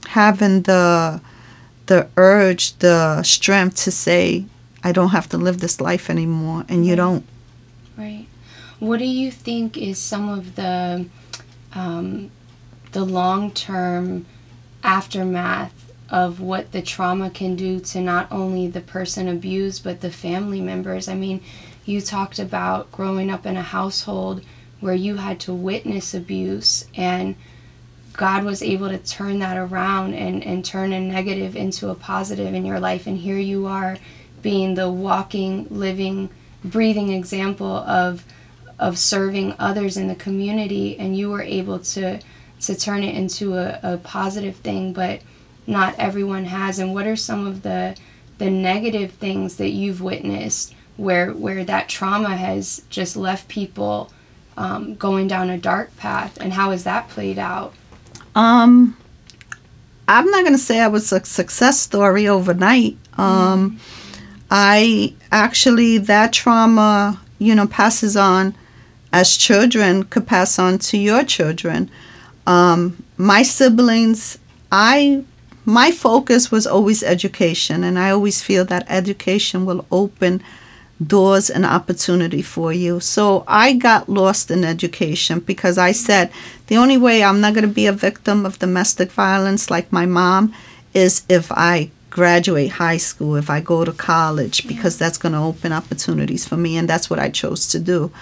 having 0.06 0.62
the 0.62 1.20
the 1.86 2.08
urge, 2.16 2.76
the 2.78 3.22
strength 3.22 3.84
to 3.84 3.90
say, 3.90 4.46
I 4.82 4.92
don't 4.92 5.10
have 5.10 5.28
to 5.30 5.38
live 5.38 5.60
this 5.60 5.80
life 5.80 6.10
anymore, 6.10 6.64
and 6.68 6.86
you 6.86 6.96
don't. 6.96 7.24
Right. 7.96 8.26
What 8.78 8.98
do 8.98 9.06
you 9.06 9.30
think 9.30 9.76
is 9.76 9.98
some 9.98 10.28
of 10.28 10.56
the 10.56 11.06
um, 11.72 12.30
the 12.92 13.04
long 13.04 13.50
term 13.50 14.26
aftermath 14.82 15.92
of 16.10 16.40
what 16.40 16.72
the 16.72 16.82
trauma 16.82 17.30
can 17.30 17.56
do 17.56 17.80
to 17.80 18.00
not 18.00 18.30
only 18.30 18.68
the 18.68 18.80
person 18.80 19.26
abused 19.26 19.82
but 19.82 20.00
the 20.00 20.10
family 20.10 20.60
members. 20.60 21.08
I 21.08 21.14
mean, 21.14 21.42
you 21.84 22.00
talked 22.00 22.38
about 22.38 22.92
growing 22.92 23.30
up 23.30 23.46
in 23.46 23.56
a 23.56 23.62
household 23.62 24.44
where 24.80 24.94
you 24.94 25.16
had 25.16 25.40
to 25.40 25.52
witness 25.52 26.14
abuse 26.14 26.86
and 26.94 27.34
God 28.16 28.44
was 28.44 28.62
able 28.62 28.88
to 28.88 28.98
turn 28.98 29.40
that 29.40 29.56
around 29.56 30.14
and, 30.14 30.42
and 30.44 30.64
turn 30.64 30.92
a 30.92 31.00
negative 31.00 31.56
into 31.56 31.90
a 31.90 31.94
positive 31.94 32.54
in 32.54 32.64
your 32.64 32.80
life. 32.80 33.06
And 33.06 33.18
here 33.18 33.38
you 33.38 33.66
are 33.66 33.96
being 34.40 34.74
the 34.74 34.90
walking, 34.90 35.66
living, 35.70 36.30
breathing 36.64 37.12
example 37.12 37.76
of 37.76 38.24
of 38.76 38.98
serving 38.98 39.54
others 39.60 39.96
in 39.96 40.08
the 40.08 40.14
community 40.16 40.98
and 40.98 41.16
you 41.16 41.30
were 41.30 41.42
able 41.42 41.78
to 41.78 42.18
to 42.60 42.74
turn 42.74 43.04
it 43.04 43.14
into 43.14 43.56
a, 43.56 43.78
a 43.82 43.98
positive 43.98 44.56
thing. 44.56 44.92
But 44.92 45.20
not 45.66 45.94
everyone 45.98 46.44
has 46.44 46.78
and 46.78 46.94
what 46.94 47.06
are 47.06 47.16
some 47.16 47.46
of 47.46 47.62
the 47.62 47.96
the 48.38 48.50
negative 48.50 49.12
things 49.12 49.56
that 49.56 49.70
you've 49.70 50.00
witnessed 50.00 50.74
where 50.96 51.32
where 51.32 51.64
that 51.64 51.88
trauma 51.88 52.36
has 52.36 52.82
just 52.90 53.16
left 53.16 53.48
people 53.48 54.10
um, 54.56 54.94
going 54.94 55.26
down 55.26 55.50
a 55.50 55.58
dark 55.58 55.96
path 55.96 56.38
and 56.40 56.52
how 56.52 56.70
has 56.70 56.84
that 56.84 57.08
played 57.08 57.38
out 57.38 57.72
um 58.34 58.96
i'm 60.08 60.26
not 60.30 60.42
going 60.42 60.52
to 60.52 60.58
say 60.58 60.80
i 60.80 60.88
was 60.88 61.12
a 61.12 61.24
success 61.24 61.80
story 61.80 62.28
overnight. 62.28 62.96
Um 63.16 63.78
i 64.50 65.14
actually 65.30 65.98
that 65.98 66.32
trauma 66.32 67.20
you 67.38 67.54
know 67.54 67.66
passes 67.66 68.16
on 68.16 68.54
as 69.12 69.36
children 69.36 70.02
could 70.04 70.26
pass 70.26 70.58
on 70.58 70.78
to 70.78 70.98
your 70.98 71.22
children. 71.24 71.90
Um 72.46 73.02
my 73.16 73.42
siblings 73.42 74.38
i 74.72 75.24
my 75.64 75.90
focus 75.90 76.50
was 76.50 76.66
always 76.66 77.02
education, 77.02 77.84
and 77.84 77.98
I 77.98 78.10
always 78.10 78.42
feel 78.42 78.64
that 78.66 78.84
education 78.88 79.64
will 79.64 79.86
open 79.90 80.42
doors 81.06 81.50
and 81.50 81.64
opportunity 81.64 82.42
for 82.42 82.72
you. 82.72 83.00
So 83.00 83.44
I 83.46 83.74
got 83.74 84.08
lost 84.08 84.50
in 84.50 84.64
education 84.64 85.40
because 85.40 85.78
I 85.78 85.92
said 85.92 86.30
the 86.66 86.76
only 86.76 86.96
way 86.96 87.22
I'm 87.22 87.40
not 87.40 87.54
going 87.54 87.68
to 87.68 87.74
be 87.74 87.86
a 87.86 87.92
victim 87.92 88.46
of 88.46 88.58
domestic 88.58 89.10
violence 89.12 89.70
like 89.70 89.92
my 89.92 90.06
mom 90.06 90.54
is 90.94 91.24
if 91.28 91.50
I 91.52 91.90
graduate 92.10 92.70
high 92.70 92.96
school, 92.96 93.34
if 93.34 93.50
I 93.50 93.60
go 93.60 93.84
to 93.84 93.92
college, 93.92 94.68
because 94.68 94.96
that's 94.96 95.18
going 95.18 95.32
to 95.32 95.38
open 95.38 95.72
opportunities 95.72 96.46
for 96.46 96.56
me, 96.56 96.76
and 96.76 96.88
that's 96.88 97.10
what 97.10 97.18
I 97.18 97.28
chose 97.28 97.66
to 97.70 97.80
do. 97.80 98.12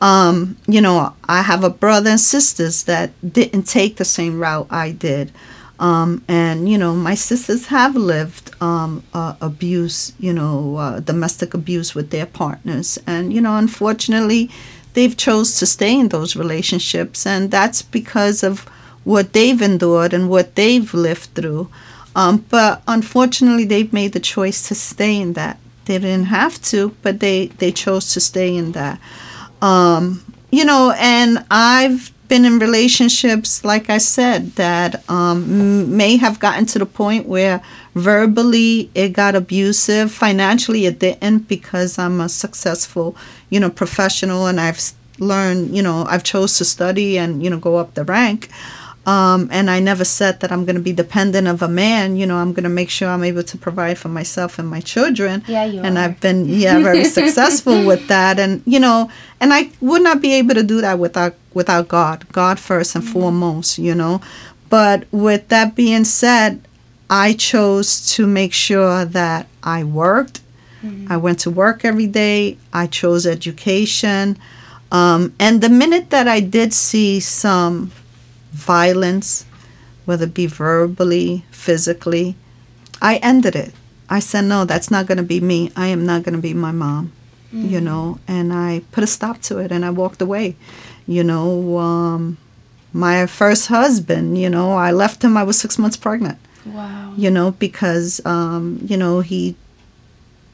Um, 0.00 0.56
you 0.66 0.80
know, 0.80 1.14
I 1.28 1.42
have 1.42 1.62
a 1.62 1.70
brother 1.70 2.10
and 2.10 2.20
sisters 2.20 2.84
that 2.84 3.12
didn't 3.32 3.64
take 3.64 3.96
the 3.96 4.04
same 4.04 4.40
route 4.40 4.66
I 4.70 4.92
did. 4.92 5.30
Um, 5.78 6.24
and 6.28 6.68
you 6.68 6.78
know, 6.78 6.94
my 6.94 7.14
sisters 7.14 7.66
have 7.66 7.96
lived 7.96 8.50
um, 8.62 9.02
uh, 9.12 9.34
abuse, 9.40 10.12
you 10.20 10.32
know, 10.32 10.76
uh, 10.76 11.00
domestic 11.00 11.52
abuse 11.52 11.94
with 11.94 12.10
their 12.10 12.26
partners, 12.26 12.98
and 13.06 13.32
you 13.32 13.40
know, 13.40 13.56
unfortunately, 13.56 14.50
they've 14.92 15.16
chose 15.16 15.58
to 15.58 15.66
stay 15.66 15.98
in 15.98 16.08
those 16.08 16.36
relationships, 16.36 17.26
and 17.26 17.50
that's 17.50 17.82
because 17.82 18.44
of 18.44 18.60
what 19.02 19.32
they've 19.32 19.60
endured 19.60 20.12
and 20.12 20.30
what 20.30 20.54
they've 20.54 20.94
lived 20.94 21.34
through. 21.34 21.68
Um, 22.16 22.44
but 22.48 22.82
unfortunately, 22.86 23.64
they've 23.64 23.92
made 23.92 24.12
the 24.12 24.20
choice 24.20 24.68
to 24.68 24.74
stay 24.76 25.20
in 25.20 25.32
that. 25.32 25.58
They 25.86 25.98
didn't 25.98 26.26
have 26.26 26.62
to, 26.62 26.94
but 27.02 27.18
they 27.18 27.48
they 27.58 27.72
chose 27.72 28.12
to 28.14 28.20
stay 28.20 28.56
in 28.56 28.72
that. 28.72 29.00
Um, 29.60 30.22
you 30.52 30.64
know, 30.64 30.94
and 30.96 31.44
I've 31.50 32.13
been 32.28 32.44
in 32.44 32.58
relationships, 32.58 33.64
like 33.64 33.90
I 33.90 33.98
said, 33.98 34.52
that 34.56 35.08
um, 35.10 35.96
may 35.96 36.16
have 36.16 36.40
gotten 36.40 36.66
to 36.66 36.78
the 36.78 36.86
point 36.86 37.26
where 37.26 37.62
verbally 37.94 38.90
it 38.94 39.12
got 39.12 39.34
abusive. 39.34 40.10
Financially, 40.12 40.86
it 40.86 40.98
didn't 40.98 41.48
because 41.48 41.98
I'm 41.98 42.20
a 42.20 42.28
successful, 42.28 43.16
you 43.50 43.60
know, 43.60 43.70
professional 43.70 44.46
and 44.46 44.60
I've 44.60 44.80
learned, 45.18 45.76
you 45.76 45.82
know, 45.82 46.04
I've 46.08 46.24
chose 46.24 46.58
to 46.58 46.64
study 46.64 47.18
and 47.18 47.42
you 47.42 47.50
know 47.50 47.58
go 47.58 47.76
up 47.76 47.94
the 47.94 48.04
rank. 48.04 48.48
Um, 49.06 49.48
and 49.52 49.70
I 49.70 49.80
never 49.80 50.04
said 50.04 50.40
that 50.40 50.50
I'm 50.50 50.64
going 50.64 50.76
to 50.76 50.82
be 50.82 50.92
dependent 50.92 51.46
of 51.46 51.60
a 51.62 51.68
man. 51.68 52.16
You 52.16 52.26
know, 52.26 52.36
I'm 52.36 52.52
going 52.52 52.64
to 52.64 52.70
make 52.70 52.88
sure 52.88 53.08
I'm 53.08 53.24
able 53.24 53.42
to 53.42 53.58
provide 53.58 53.98
for 53.98 54.08
myself 54.08 54.58
and 54.58 54.68
my 54.68 54.80
children. 54.80 55.44
Yeah, 55.46 55.64
you 55.64 55.82
and 55.82 55.98
are. 55.98 56.04
I've 56.04 56.20
been 56.20 56.46
yeah 56.48 56.78
very 56.80 57.04
successful 57.18 57.84
with 57.84 58.08
that. 58.08 58.38
And 58.38 58.62
you 58.66 58.80
know, 58.80 59.10
and 59.40 59.52
I 59.52 59.70
would 59.80 60.02
not 60.02 60.22
be 60.22 60.32
able 60.34 60.54
to 60.54 60.62
do 60.62 60.80
that 60.80 60.98
without 60.98 61.34
without 61.52 61.88
God. 61.88 62.26
God 62.32 62.58
first 62.58 62.94
and 62.94 63.04
mm-hmm. 63.04 63.12
foremost. 63.12 63.78
You 63.78 63.94
know, 63.94 64.22
but 64.70 65.06
with 65.12 65.48
that 65.48 65.74
being 65.74 66.04
said, 66.04 66.66
I 67.10 67.34
chose 67.34 68.14
to 68.14 68.26
make 68.26 68.54
sure 68.54 69.04
that 69.04 69.48
I 69.62 69.84
worked. 69.84 70.40
Mm-hmm. 70.82 71.12
I 71.12 71.18
went 71.18 71.40
to 71.40 71.50
work 71.50 71.84
every 71.84 72.06
day. 72.06 72.56
I 72.72 72.86
chose 72.86 73.26
education. 73.26 74.38
Um, 74.92 75.34
and 75.40 75.60
the 75.60 75.68
minute 75.68 76.10
that 76.10 76.28
I 76.28 76.40
did 76.40 76.72
see 76.72 77.20
some 77.20 77.90
violence, 78.54 79.44
whether 80.04 80.24
it 80.24 80.34
be 80.34 80.46
verbally, 80.46 81.44
physically, 81.50 82.36
I 83.02 83.16
ended 83.16 83.56
it. 83.56 83.74
I 84.08 84.20
said, 84.20 84.42
no, 84.44 84.64
that's 84.64 84.90
not 84.90 85.06
going 85.06 85.18
to 85.18 85.24
be 85.24 85.40
me. 85.40 85.72
I 85.76 85.88
am 85.88 86.06
not 86.06 86.22
going 86.22 86.34
to 86.34 86.40
be 86.40 86.54
my 86.54 86.72
mom, 86.72 87.12
mm-hmm. 87.52 87.68
you 87.68 87.80
know, 87.80 88.18
and 88.28 88.52
I 88.52 88.82
put 88.92 89.04
a 89.04 89.06
stop 89.06 89.40
to 89.42 89.58
it 89.58 89.72
and 89.72 89.84
I 89.84 89.90
walked 89.90 90.22
away. 90.22 90.56
You 91.06 91.24
know, 91.24 91.78
um, 91.78 92.38
my 92.92 93.26
first 93.26 93.66
husband, 93.68 94.38
you 94.38 94.48
know, 94.48 94.72
I 94.72 94.92
left 94.92 95.24
him, 95.24 95.36
I 95.36 95.42
was 95.42 95.58
six 95.58 95.78
months 95.78 95.96
pregnant. 95.96 96.38
Wow. 96.64 97.12
You 97.16 97.30
know, 97.30 97.50
because, 97.52 98.24
um, 98.24 98.78
you 98.82 98.96
know, 98.96 99.20
he 99.20 99.56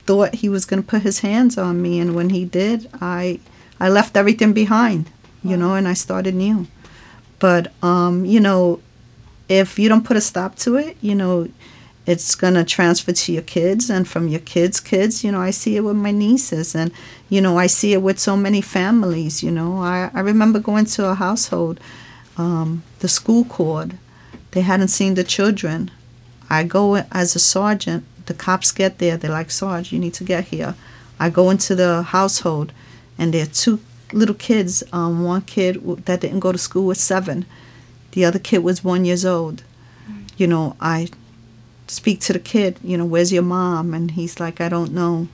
thought 0.07 0.35
he 0.35 0.49
was 0.49 0.65
going 0.65 0.83
to 0.83 0.89
put 0.89 1.03
his 1.03 1.21
hands 1.21 1.59
on 1.59 1.83
me. 1.83 2.01
And 2.01 2.15
when 2.17 2.31
he 2.31 2.45
did, 2.45 2.89
I, 3.01 3.41
I 3.79 3.89
left 3.89 4.17
everything 4.17 4.53
behind, 4.53 5.11
you 5.45 5.57
know, 5.57 5.75
and 5.75 5.87
I 5.87 5.95
started 5.95 6.35
new. 6.35 6.67
But 7.41 7.73
um, 7.83 8.25
you 8.25 8.39
know, 8.39 8.81
if 9.49 9.79
you 9.79 9.89
don't 9.89 10.05
put 10.05 10.17
a 10.17 10.21
stop 10.21 10.55
to 10.57 10.77
it, 10.77 10.97
you 11.01 11.17
know, 11.17 11.49
it's 12.07 12.35
gonna 12.35 12.65
transfer 12.65 13.13
to 13.13 13.33
your 13.33 13.43
kids 13.43 13.91
and 13.91 14.07
from 14.07 14.29
your 14.29 14.41
kids' 14.41 14.79
kids. 14.79 15.25
You 15.25 15.33
know, 15.33 15.41
I 15.41 15.51
see 15.51 15.77
it 15.77 15.81
with 15.81 15.97
my 15.97 16.13
nieces, 16.13 16.77
and 16.77 16.93
you 17.29 17.41
know, 17.41 17.59
I 17.59 17.67
see 17.67 17.93
it 17.93 18.03
with 18.03 18.21
so 18.21 18.37
many 18.37 18.61
families. 18.61 19.43
You 19.43 19.51
know, 19.51 19.79
I 19.79 20.11
I 20.15 20.21
remember 20.21 20.61
going 20.61 20.85
to 20.85 21.09
a 21.09 21.15
household, 21.15 21.81
um, 22.37 22.85
the 23.01 23.09
school 23.09 23.45
court. 23.45 23.91
They 24.53 24.63
hadn't 24.63 24.89
seen 24.89 25.15
the 25.15 25.25
children. 25.25 25.91
I 26.49 26.65
go 26.65 26.97
as 27.13 27.37
a 27.37 27.39
sergeant. 27.39 28.05
The 28.27 28.35
cops 28.35 28.73
get 28.73 28.99
there. 28.99 29.17
They're 29.17 29.31
like, 29.31 29.51
Sarge, 29.51 29.93
you 29.93 29.99
need 29.99 30.15
to 30.15 30.25
get 30.25 30.49
here. 30.49 30.75
I 31.19 31.31
go 31.31 31.51
into 31.51 31.75
the 31.75 32.03
household, 32.03 32.73
and 33.19 33.33
there 33.33 33.45
are 33.45 33.47
two 33.47 33.79
little 34.13 34.35
kids. 34.35 34.83
Um, 34.93 35.25
one 35.25 35.43
kid 35.43 35.85
that 36.07 36.21
didn't 36.21 36.41
go 36.41 36.53
to 36.53 36.59
school 36.59 36.87
was 36.87 37.01
seven. 37.01 37.47
The 38.13 38.25
other 38.25 38.39
kid 38.39 38.59
was 38.59 38.85
one 38.85 39.05
years 39.05 39.25
old. 39.25 39.63
You 40.37 40.47
know, 40.47 40.77
I 40.81 41.09
speak 41.87 42.21
to 42.21 42.33
the 42.33 42.39
kid. 42.39 42.79
You 42.83 42.97
know, 42.97 43.05
where's 43.05 43.33
your 43.33 43.43
mom? 43.43 43.95
And 43.95 44.13
he's 44.13 44.41
like, 44.41 44.61
I 44.61 44.69
don't 44.69 44.93
know. 44.93 45.29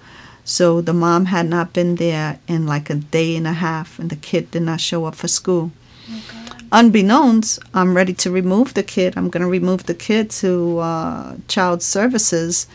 So 0.45 0.81
the 0.81 0.93
mom 0.93 1.27
had 1.27 1.49
not 1.49 1.73
been 1.73 1.97
there 1.97 2.39
in 2.47 2.67
like 2.67 2.89
a 2.91 2.95
day 2.95 3.37
and 3.37 3.47
a 3.47 3.53
half, 3.53 3.99
and 3.99 4.11
the 4.11 4.17
kid 4.17 4.51
did 4.51 4.63
not 4.63 4.81
show 4.81 5.05
up 5.05 5.17
for 5.17 5.29
school. 5.29 5.73
Oh 6.09 6.23
Unbeknownst, 6.71 7.59
I'm 7.75 7.97
ready 7.97 8.13
to 8.15 8.31
remove 8.31 8.75
the 8.75 8.83
kid. 8.83 9.15
I'm 9.17 9.29
going 9.29 9.43
to 9.43 9.49
remove 9.49 9.87
the 9.87 9.95
kid 9.95 10.31
to 10.43 10.79
uh, 10.79 11.37
child 11.49 11.83
services, 11.83 12.67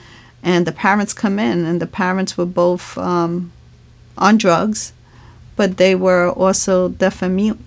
and 0.43 0.65
the 0.65 0.71
parents 0.71 1.13
come 1.13 1.39
in, 1.39 1.63
and 1.65 1.82
the 1.82 1.88
parents 1.88 2.38
were 2.38 2.45
both 2.45 2.97
um, 2.97 3.52
on 4.17 4.38
drugs 4.38 4.91
but 5.56 5.78
they 5.78 5.96
were 5.96 6.30
also 6.30 6.90
deaf 6.90 7.22
and 7.22 7.36
mute. 7.36 7.60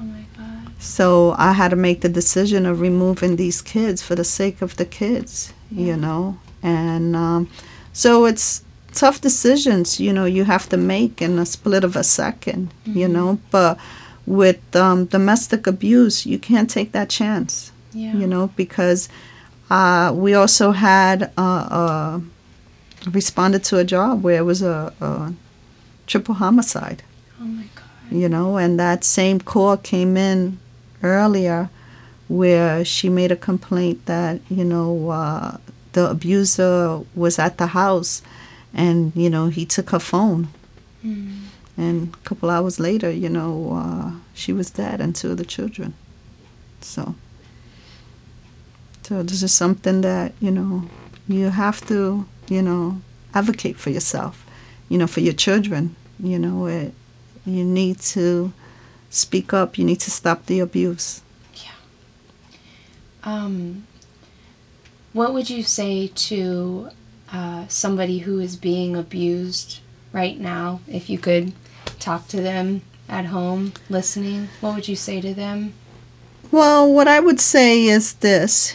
Oh 0.00 0.04
my 0.04 0.24
God. 0.36 0.72
So 0.78 1.34
I 1.38 1.52
had 1.52 1.70
to 1.70 1.76
make 1.76 2.00
the 2.00 2.08
decision 2.08 2.66
of 2.66 2.80
removing 2.80 3.36
these 3.36 3.62
kids 3.62 4.02
for 4.02 4.14
the 4.14 4.24
sake 4.24 4.62
of 4.62 4.76
the 4.76 4.86
kids, 4.86 5.52
yeah. 5.70 5.86
you 5.86 5.96
know. 5.96 6.38
And 6.62 7.16
um, 7.16 7.50
so 7.92 8.24
it's 8.24 8.62
tough 8.92 9.20
decisions, 9.20 10.00
you 10.00 10.12
know, 10.12 10.24
you 10.24 10.44
have 10.44 10.68
to 10.68 10.76
make 10.76 11.22
in 11.22 11.38
a 11.38 11.46
split 11.46 11.84
of 11.84 11.96
a 11.96 12.00
2nd 12.00 12.42
mm-hmm. 12.42 12.98
you 12.98 13.08
know. 13.08 13.38
But 13.50 13.78
with 14.26 14.76
um, 14.76 15.06
domestic 15.06 15.66
abuse, 15.66 16.26
you 16.26 16.38
can't 16.38 16.70
take 16.70 16.92
that 16.92 17.08
chance, 17.08 17.72
yeah. 17.92 18.14
you 18.14 18.26
know, 18.26 18.48
because 18.56 19.08
uh, 19.70 20.12
we 20.14 20.34
also 20.34 20.72
had 20.72 21.30
uh, 21.36 21.40
uh, 21.70 22.20
responded 23.10 23.64
to 23.64 23.78
a 23.78 23.84
job 23.84 24.22
where 24.22 24.38
it 24.38 24.44
was 24.44 24.62
a, 24.62 24.92
a 25.00 25.32
triple 26.10 26.34
homicide. 26.34 27.02
Oh 27.40 27.44
my 27.44 27.66
God. 27.74 27.84
You 28.10 28.28
know, 28.28 28.56
and 28.56 28.78
that 28.78 29.04
same 29.04 29.38
call 29.40 29.76
came 29.76 30.16
in 30.16 30.58
earlier 31.02 31.70
where 32.28 32.84
she 32.84 33.08
made 33.08 33.32
a 33.32 33.36
complaint 33.36 34.06
that, 34.06 34.40
you 34.50 34.64
know, 34.64 35.10
uh, 35.10 35.56
the 35.92 36.10
abuser 36.10 37.00
was 37.14 37.38
at 37.38 37.58
the 37.58 37.68
house 37.68 38.22
and, 38.74 39.12
you 39.14 39.30
know, 39.30 39.48
he 39.48 39.64
took 39.64 39.90
her 39.90 39.98
phone. 40.00 40.48
Mm. 41.04 41.44
And 41.76 42.14
a 42.14 42.16
couple 42.28 42.50
hours 42.50 42.78
later, 42.78 43.10
you 43.10 43.28
know, 43.28 43.52
uh, 43.74 44.12
she 44.34 44.52
was 44.52 44.70
dead 44.70 45.00
and 45.00 45.14
two 45.14 45.30
of 45.30 45.38
the 45.38 45.44
children. 45.44 45.94
So, 46.80 47.14
so 49.02 49.22
this 49.22 49.42
is 49.42 49.52
something 49.52 50.00
that, 50.02 50.32
you 50.40 50.50
know, 50.50 50.88
you 51.28 51.50
have 51.50 51.86
to, 51.86 52.26
you 52.48 52.62
know, 52.62 53.00
advocate 53.34 53.76
for 53.76 53.90
yourself, 53.90 54.44
you 54.88 54.98
know, 54.98 55.06
for 55.06 55.20
your 55.20 55.32
children, 55.32 55.96
you 56.22 56.38
know, 56.38 56.66
it, 56.66 56.92
you 57.46 57.64
need 57.64 57.98
to 58.00 58.52
speak 59.10 59.52
up. 59.52 59.78
You 59.78 59.84
need 59.84 60.00
to 60.00 60.10
stop 60.10 60.46
the 60.46 60.60
abuse. 60.60 61.22
Yeah. 61.54 61.70
Um, 63.24 63.86
what 65.12 65.34
would 65.34 65.50
you 65.50 65.62
say 65.62 66.08
to 66.08 66.90
uh, 67.32 67.66
somebody 67.68 68.18
who 68.18 68.38
is 68.40 68.56
being 68.56 68.96
abused 68.96 69.80
right 70.12 70.38
now? 70.38 70.80
If 70.88 71.10
you 71.10 71.18
could 71.18 71.52
talk 71.98 72.28
to 72.28 72.40
them 72.40 72.82
at 73.08 73.26
home, 73.26 73.72
listening, 73.88 74.48
what 74.60 74.74
would 74.74 74.88
you 74.88 74.96
say 74.96 75.20
to 75.20 75.34
them? 75.34 75.74
Well, 76.50 76.92
what 76.92 77.08
I 77.08 77.20
would 77.20 77.40
say 77.40 77.84
is 77.84 78.14
this 78.14 78.74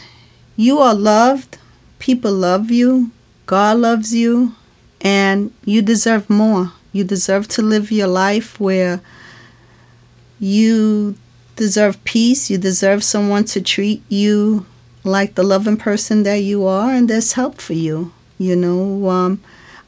you 0.56 0.78
are 0.78 0.94
loved, 0.94 1.58
people 1.98 2.32
love 2.32 2.70
you, 2.70 3.10
God 3.46 3.78
loves 3.78 4.14
you, 4.14 4.54
and 5.00 5.52
you 5.64 5.82
deserve 5.82 6.28
more. 6.30 6.72
You 6.96 7.04
deserve 7.04 7.46
to 7.48 7.62
live 7.62 7.92
your 7.92 8.08
life 8.08 8.58
where 8.58 9.00
you 10.40 11.16
deserve 11.54 12.02
peace. 12.04 12.48
You 12.50 12.58
deserve 12.58 13.04
someone 13.04 13.44
to 13.52 13.60
treat 13.60 14.02
you 14.08 14.64
like 15.04 15.34
the 15.34 15.42
loving 15.42 15.76
person 15.76 16.22
that 16.24 16.40
you 16.40 16.66
are, 16.66 16.90
and 16.90 17.08
there's 17.08 17.34
help 17.34 17.60
for 17.60 17.74
you. 17.74 18.12
You 18.38 18.56
know, 18.56 19.08
um, 19.08 19.40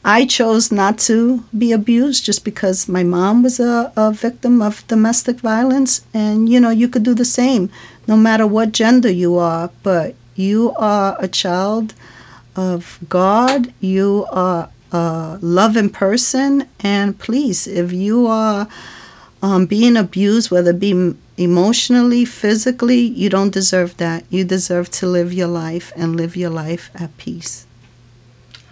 I 0.05 0.27
chose 0.27 0.71
not 0.71 0.99
to 1.11 1.45
be 1.57 1.73
abused 1.73 2.25
just 2.25 2.45
because 2.45 2.89
my 2.89 3.03
mom 3.03 3.43
was 3.43 3.59
a, 3.59 3.93
a 3.97 4.13
victim 4.13 4.63
of 4.63 4.87
domestic 4.87 5.41
violence, 5.41 6.03
and 6.15 6.49
you 6.49 6.61
know, 6.61 6.71
you 6.71 6.89
could 6.89 7.03
do 7.03 7.15
the 7.15 7.25
same 7.25 7.71
no 8.07 8.17
matter 8.17 8.47
what 8.47 8.73
gender 8.73 9.11
you 9.11 9.37
are, 9.37 9.71
but 9.83 10.15
you 10.35 10.73
are 10.77 11.17
a 11.19 11.29
child 11.29 11.95
of 12.57 12.99
God. 13.09 13.73
You 13.81 14.27
are 14.31 14.71
a 14.93 15.39
loving 15.41 15.91
person. 15.91 16.69
And 16.81 17.19
please, 17.19 17.67
if 17.67 17.93
you 17.93 18.27
are 18.27 18.69
um, 19.43 19.67
being 19.67 19.97
abused, 19.97 20.51
whether 20.51 20.71
it 20.71 20.81
be 20.81 21.15
emotionally, 21.37 22.25
physically, 22.25 23.01
you 23.01 23.29
don't 23.29 23.53
deserve 23.53 23.97
that. 23.99 24.25
You 24.31 24.45
deserve 24.45 24.91
to 24.93 25.07
live 25.07 25.33
your 25.33 25.49
life 25.49 25.93
and 25.97 26.17
live 26.17 26.37
your 26.37 26.51
life 26.51 26.91
at 26.95 27.17
peace. 27.17 27.67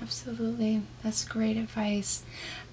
Absolutely, 0.03 0.83
that's 1.03 1.25
great 1.25 1.57
advice. 1.57 2.23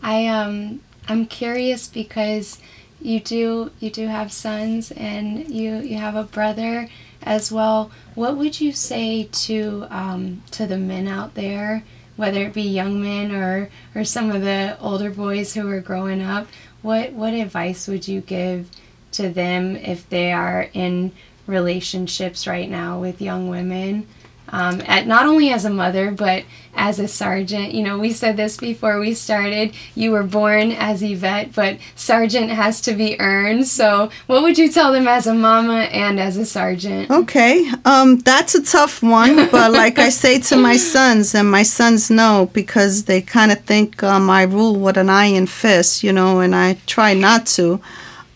I 0.02 0.28
um 0.28 0.82
I'm 1.08 1.26
curious 1.26 1.88
because 1.88 2.60
you 3.02 3.20
do 3.20 3.72
you 3.80 3.90
do 3.90 4.08
have 4.08 4.32
sons 4.32 4.92
and 4.92 5.50
you 5.50 5.78
you 5.78 5.98
have 5.98 6.16
a 6.16 6.24
brother 6.24 6.90
as 7.22 7.52
well. 7.52 7.92
What 8.16 8.38
would 8.38 8.60
you 8.60 8.72
say 8.72 9.30
to 9.32 9.88
um, 9.90 10.44
to 10.52 10.66
the 10.66 10.78
men 10.78 11.08
out 11.08 11.36
there 11.36 11.84
whether 12.16 12.44
it 12.44 12.54
be 12.54 12.64
young 12.64 13.02
men 13.02 13.32
or 13.32 13.70
or 13.96 14.04
some 14.04 14.32
of 14.32 14.42
the 14.42 14.78
older 14.80 15.10
boys 15.10 15.54
who 15.54 15.68
are 15.70 15.82
growing 15.82 16.22
up 16.22 16.48
what 16.82 17.12
what 17.14 17.34
advice 17.34 17.88
would 17.88 18.08
you 18.08 18.22
give 18.22 18.70
to 19.12 19.30
them 19.30 19.76
if 19.76 20.08
they 20.10 20.32
are 20.32 20.70
in 20.74 21.12
relationships 21.48 22.48
right 22.48 22.70
now 22.70 23.00
with 23.00 23.22
young 23.22 23.50
women 23.50 24.08
um, 24.54 24.82
at 24.86 25.08
not 25.08 25.26
only 25.26 25.50
as 25.50 25.66
a 25.66 25.70
mother 25.70 26.12
but 26.12 26.46
as 26.76 27.00
a 27.00 27.08
sergeant. 27.08 27.74
You 27.74 27.84
know, 27.84 28.00
we 28.00 28.12
said 28.12 28.38
this 28.38 28.58
before 28.58 29.00
we 29.00 29.14
started. 29.14 29.74
You 29.96 30.12
were 30.12 30.24
born 30.24 30.72
as 30.72 31.04
Yvette, 31.04 31.54
but 31.54 31.78
sergeant 31.96 32.50
has 32.50 32.82
to 32.82 32.94
be 32.94 33.20
earned. 33.20 33.68
So, 33.68 34.10
what 34.28 34.44
would 34.44 34.58
you 34.58 34.72
tell 34.72 34.92
them 34.92 35.08
as 35.08 35.28
a 35.28 35.34
mama 35.34 35.82
and 35.92 36.20
as 36.20 36.38
a 36.38 36.46
sergeant? 36.46 37.12
Okay, 37.12 37.70
um, 37.86 38.20
that's 38.20 38.56
a 38.56 38.64
tough 38.64 39.04
one, 39.04 39.36
but 39.52 39.72
like 39.72 40.00
I 40.00 40.10
say 40.10 40.40
to 40.40 40.58
my 40.58 40.78
sons, 40.78 41.36
and 41.36 41.50
my 41.50 41.64
sons 41.64 42.10
know 42.10 42.50
because 42.54 43.06
they 43.06 43.22
kind 43.22 43.52
of 43.52 43.60
think 43.62 44.04
um, 44.04 44.30
I 44.30 44.44
rule 44.44 44.76
with 44.76 44.98
an 44.98 45.10
iron 45.10 45.48
fist, 45.48 46.04
you 46.04 46.12
know, 46.12 46.40
and 46.40 46.56
I 46.56 46.78
try 46.86 47.14
not 47.14 47.46
to. 47.48 47.82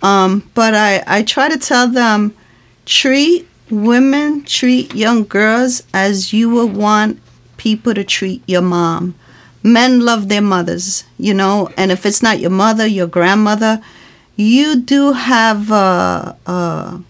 Um, 0.02 0.50
but 0.54 0.76
I, 0.76 1.04
I 1.08 1.24
try 1.24 1.50
to 1.50 1.58
tell 1.58 1.88
them 1.88 2.36
treat 2.86 3.48
women, 3.70 4.44
treat 4.44 4.96
young 4.96 5.24
girls 5.26 5.84
as 5.94 6.34
you 6.34 6.50
would 6.50 6.76
want 6.76 7.20
people 7.58 7.94
to 7.94 8.04
treat 8.04 8.42
your 8.48 8.62
mom. 8.62 9.16
Men 9.64 10.02
love 10.02 10.30
their 10.30 10.42
mothers, 10.42 11.04
you 11.18 11.34
know, 11.34 11.70
and 11.76 11.92
if 11.92 12.06
it's 12.06 12.24
not 12.24 12.40
your 12.40 12.52
mother, 12.52 12.86
your 12.86 13.08
grandmother, 13.08 13.82
you 14.36 14.80
do 14.80 15.14
have 15.14 15.72
a, 15.72 16.38
a 16.46 17.02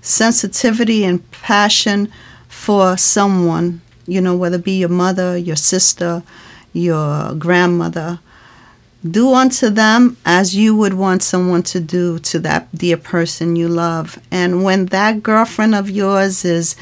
sensitivity 0.00 1.04
and 1.04 1.28
passion 1.32 2.10
for 2.48 2.96
someone, 2.96 3.80
you 4.06 4.20
know, 4.20 4.36
whether 4.36 4.56
it 4.56 4.64
be 4.64 4.78
your 4.78 4.88
mother, 4.88 5.36
your 5.36 5.56
sister, 5.56 6.22
your 6.72 7.34
grandmother. 7.34 8.20
Do 9.10 9.34
unto 9.34 9.68
them 9.70 10.16
as 10.24 10.56
you 10.56 10.74
would 10.76 10.94
want 10.94 11.22
someone 11.22 11.62
to 11.64 11.80
do 11.80 12.18
to 12.20 12.38
that 12.40 12.74
dear 12.74 12.96
person 12.96 13.56
you 13.56 13.68
love. 13.68 14.18
And 14.30 14.64
when 14.64 14.86
that 14.86 15.22
girlfriend 15.22 15.74
of 15.74 15.90
yours 15.90 16.44
is 16.44 16.76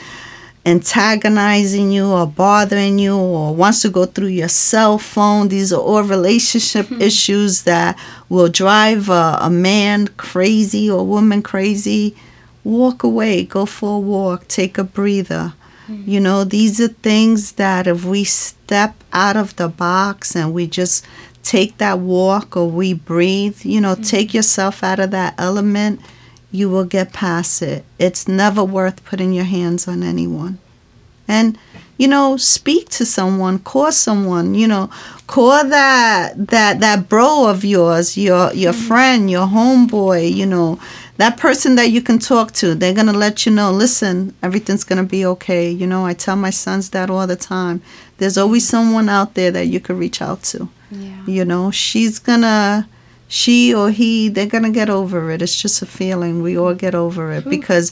antagonizing 0.67 1.93
you 1.93 2.07
or 2.07 2.27
bothering 2.27 2.99
you 2.99 3.17
or 3.17 3.55
wants 3.55 3.83
to 3.83 3.91
go 3.91 4.07
through 4.07 4.29
your 4.29 4.49
cell 4.49 4.99
phone. 4.99 5.49
These 5.49 5.73
are 5.73 5.81
all 5.81 6.03
relationship 6.03 6.87
mm-hmm. 6.87 7.03
issues 7.03 7.63
that 7.63 7.99
will 8.29 8.49
drive 8.49 9.09
a, 9.09 9.39
a, 9.43 9.51
man 9.51 10.09
crazy 10.17 10.91
or 10.91 11.05
woman 11.05 11.43
crazy. 11.43 12.17
Walk 12.63 13.03
away, 13.03 13.45
go 13.45 13.67
for 13.67 13.97
a 13.97 13.99
walk, 13.99 14.49
take 14.49 14.79
a 14.79 14.85
breather. 14.85 15.53
Mm-hmm. 15.87 16.11
You 16.11 16.21
know, 16.21 16.45
these 16.45 16.81
are 16.81 16.89
things 16.89 17.53
that 17.53 17.87
if 17.87 18.07
we 18.07 18.25
step 18.25 18.95
out 19.13 19.37
of 19.37 19.55
the 19.57 19.69
box 19.69 20.35
and 20.35 20.55
we 20.55 20.67
just 20.67 21.05
take 21.45 21.79
that 21.79 22.01
walk 22.01 22.57
or 22.57 22.69
we 22.69 22.95
breathe, 22.95 23.65
you 23.65 23.81
know, 23.81 23.95
mm-hmm. 23.95 24.03
take 24.03 24.35
yourself 24.35 24.83
out 24.83 24.99
of 24.99 25.13
that 25.13 25.35
element 25.39 26.01
you 26.55 26.71
will 26.71 26.85
get 26.85 27.13
past 27.13 27.63
it. 27.63 27.85
It's 27.99 28.29
never 28.29 28.63
worth 28.63 29.05
putting 29.05 29.33
your 29.33 29.45
hands 29.45 29.89
on 29.89 30.05
anyone. 30.05 30.59
And 31.27 31.59
you 31.99 32.09
know, 32.09 32.37
speak 32.37 32.89
to 32.91 33.05
someone, 33.05 33.59
call 33.61 33.91
someone, 33.93 34.55
you 34.55 34.69
know, 34.69 34.89
call 35.27 35.65
that 35.65 36.35
that 36.37 36.79
that 36.79 37.09
bro 37.09 37.49
of 37.49 37.65
yours, 37.65 38.17
your 38.17 38.53
your 38.53 38.73
mm-hmm. 38.73 38.87
friend, 38.87 39.31
your 39.31 39.49
homeboy, 39.49 40.33
you 40.33 40.47
know, 40.47 40.79
that 41.17 41.39
person 41.39 41.75
that 41.75 41.91
you 41.91 42.01
can 42.01 42.21
talk 42.21 42.53
to. 42.53 42.77
They're 42.77 42.95
gonna 42.95 43.13
let 43.13 43.47
you 43.47 43.53
know, 43.53 43.73
listen, 43.73 44.33
everything's 44.41 44.85
gonna 44.85 45.03
be 45.03 45.27
okay. 45.27 45.69
You 45.69 45.89
know, 45.89 46.07
I 46.07 46.15
tell 46.15 46.37
my 46.37 46.51
sons 46.51 46.91
that 46.91 47.11
all 47.11 47.27
the 47.27 47.37
time. 47.37 47.83
There's 48.19 48.39
always 48.39 48.67
someone 48.69 49.09
out 49.09 49.35
there 49.35 49.51
that 49.51 49.67
you 49.67 49.81
could 49.81 49.97
reach 49.97 50.23
out 50.23 50.45
to. 50.45 50.69
Yeah. 51.01 51.25
You 51.27 51.45
know, 51.45 51.71
she's 51.71 52.19
gonna 52.19 52.89
she 53.29 53.75
or 53.75 53.91
he, 53.91 54.29
they're 54.29 54.47
to 54.47 54.71
get 54.71 54.89
over 54.89 55.31
it. 55.31 55.43
It's 55.43 55.61
just 55.61 55.83
a 55.83 55.87
feeling. 55.87 56.43
We 56.43 56.57
all 56.57 56.75
get 56.75 56.95
over 56.95 57.33
it 57.33 57.45
because 57.49 57.91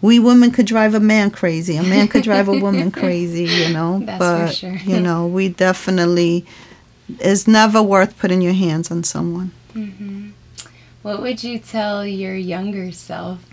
we 0.00 0.18
women 0.18 0.50
could 0.52 0.66
drive 0.66 0.94
a 0.94 1.00
man 1.00 1.30
crazy. 1.30 1.76
A 1.76 1.82
man 1.82 2.08
could 2.08 2.24
drive 2.24 2.48
a 2.48 2.58
woman 2.58 2.90
crazy, 3.00 3.44
you 3.44 3.72
know. 3.72 4.00
That's 4.00 4.18
but, 4.18 4.46
for 4.46 4.52
sure. 4.54 4.76
you 4.76 5.00
know, 5.00 5.26
we 5.26 5.50
definitely, 5.50 6.46
it's 7.18 7.46
never 7.46 7.82
worth 7.82 8.18
putting 8.18 8.40
your 8.40 8.54
hands 8.54 8.90
on 8.90 9.04
someone. 9.04 9.52
Mm-hmm. 9.74 10.30
What 11.02 11.20
would 11.20 11.44
you 11.44 11.58
tell 11.58 12.06
your 12.06 12.34
younger 12.34 12.92
self? 12.92 13.46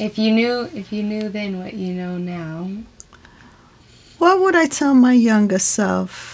If 0.00 0.18
you 0.18 0.32
knew, 0.32 0.68
if 0.74 0.92
you 0.92 1.02
knew 1.02 1.28
then 1.28 1.60
what 1.60 1.74
you 1.74 1.92
know 1.92 2.18
now. 2.18 2.68
What 4.18 4.40
would 4.40 4.56
I 4.56 4.66
tell 4.66 4.94
my 4.94 5.12
younger 5.12 5.58
self? 5.58 6.33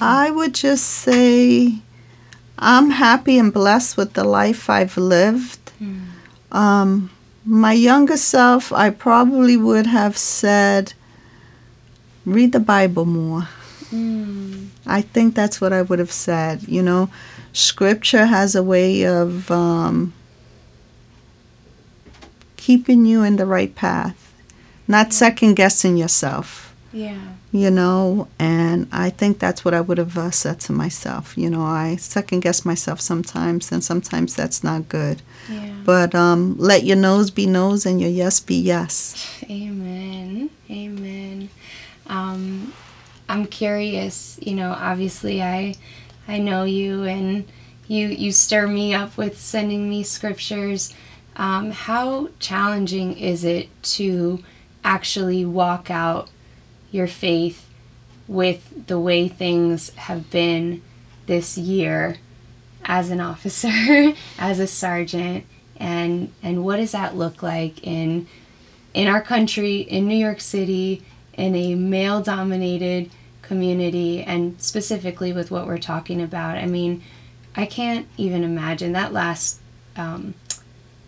I 0.00 0.30
would 0.30 0.54
just 0.54 0.84
say 0.84 1.78
I'm 2.58 2.90
happy 2.90 3.38
and 3.38 3.52
blessed 3.52 3.96
with 3.96 4.14
the 4.14 4.24
life 4.24 4.68
I've 4.68 4.96
lived. 4.96 5.72
Mm. 5.80 6.06
Um, 6.52 7.10
my 7.44 7.72
younger 7.72 8.16
self, 8.16 8.72
I 8.72 8.90
probably 8.90 9.56
would 9.56 9.86
have 9.86 10.16
said, 10.16 10.94
read 12.24 12.52
the 12.52 12.60
Bible 12.60 13.04
more. 13.04 13.48
Mm. 13.90 14.68
I 14.86 15.02
think 15.02 15.34
that's 15.34 15.60
what 15.60 15.72
I 15.72 15.82
would 15.82 15.98
have 15.98 16.12
said. 16.12 16.66
You 16.66 16.82
know, 16.82 17.10
scripture 17.52 18.26
has 18.26 18.54
a 18.54 18.62
way 18.62 19.06
of 19.06 19.50
um, 19.50 20.12
keeping 22.56 23.06
you 23.06 23.22
in 23.22 23.36
the 23.36 23.46
right 23.46 23.74
path, 23.74 24.34
not 24.88 25.12
second 25.12 25.54
guessing 25.54 25.96
yourself. 25.96 26.74
Yeah 26.92 27.18
you 27.58 27.70
know, 27.70 28.28
and 28.38 28.88
I 28.92 29.10
think 29.10 29.38
that's 29.38 29.64
what 29.64 29.74
I 29.74 29.80
would 29.80 29.98
have 29.98 30.16
uh, 30.16 30.30
said 30.30 30.60
to 30.60 30.72
myself. 30.72 31.36
You 31.36 31.50
know, 31.50 31.62
I 31.62 31.96
second 31.96 32.40
guess 32.40 32.64
myself 32.64 33.00
sometimes, 33.00 33.72
and 33.72 33.82
sometimes 33.82 34.34
that's 34.34 34.62
not 34.62 34.88
good. 34.88 35.22
Yeah. 35.50 35.74
But 35.84 36.14
um, 36.14 36.56
let 36.58 36.84
your 36.84 36.96
no's 36.96 37.30
be 37.30 37.46
no's 37.46 37.86
and 37.86 38.00
your 38.00 38.10
yes 38.10 38.40
be 38.40 38.56
yes. 38.56 39.42
Amen. 39.50 40.50
Amen. 40.70 41.48
Um, 42.06 42.72
I'm 43.28 43.46
curious. 43.46 44.38
You 44.40 44.54
know, 44.54 44.70
obviously, 44.70 45.42
I 45.42 45.74
I 46.28 46.38
know 46.38 46.64
you, 46.64 47.04
and 47.04 47.46
you 47.88 48.08
you 48.08 48.32
stir 48.32 48.66
me 48.66 48.94
up 48.94 49.16
with 49.16 49.38
sending 49.38 49.88
me 49.88 50.02
scriptures. 50.02 50.94
Um, 51.36 51.70
how 51.70 52.30
challenging 52.38 53.18
is 53.18 53.44
it 53.44 53.68
to 53.82 54.42
actually 54.84 55.44
walk 55.44 55.90
out 55.90 56.28
your 56.90 57.06
faith 57.06 57.68
with 58.28 58.86
the 58.86 58.98
way 58.98 59.28
things 59.28 59.90
have 59.94 60.30
been 60.30 60.82
this 61.26 61.56
year 61.56 62.16
as 62.84 63.10
an 63.10 63.20
officer, 63.32 64.14
as 64.38 64.58
a 64.58 64.66
sergeant, 64.66 65.44
and 65.76 66.32
and 66.42 66.64
what 66.64 66.76
does 66.76 66.92
that 66.92 67.16
look 67.16 67.42
like 67.42 67.84
in 67.86 68.26
in 68.94 69.08
our 69.08 69.20
country, 69.20 69.78
in 69.78 70.08
New 70.08 70.16
York 70.16 70.40
City, 70.40 71.04
in 71.34 71.54
a 71.54 71.74
male 71.74 72.22
dominated 72.22 73.10
community 73.42 74.22
and 74.22 74.60
specifically 74.60 75.32
with 75.32 75.50
what 75.50 75.66
we're 75.66 75.78
talking 75.78 76.20
about. 76.20 76.56
I 76.56 76.66
mean, 76.66 77.02
I 77.54 77.66
can't 77.66 78.08
even 78.16 78.42
imagine 78.42 78.92
that 78.92 79.12
last 79.12 79.60
um, 79.96 80.34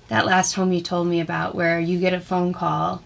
that 0.09 0.25
last 0.25 0.55
home 0.55 0.73
you 0.73 0.81
told 0.81 1.07
me 1.09 1.21
about 1.21 1.55
where 1.55 1.79
you 1.79 1.99
get 1.99 2.15
a 2.15 2.21
phone 2.21 2.53
call 2.53 3.03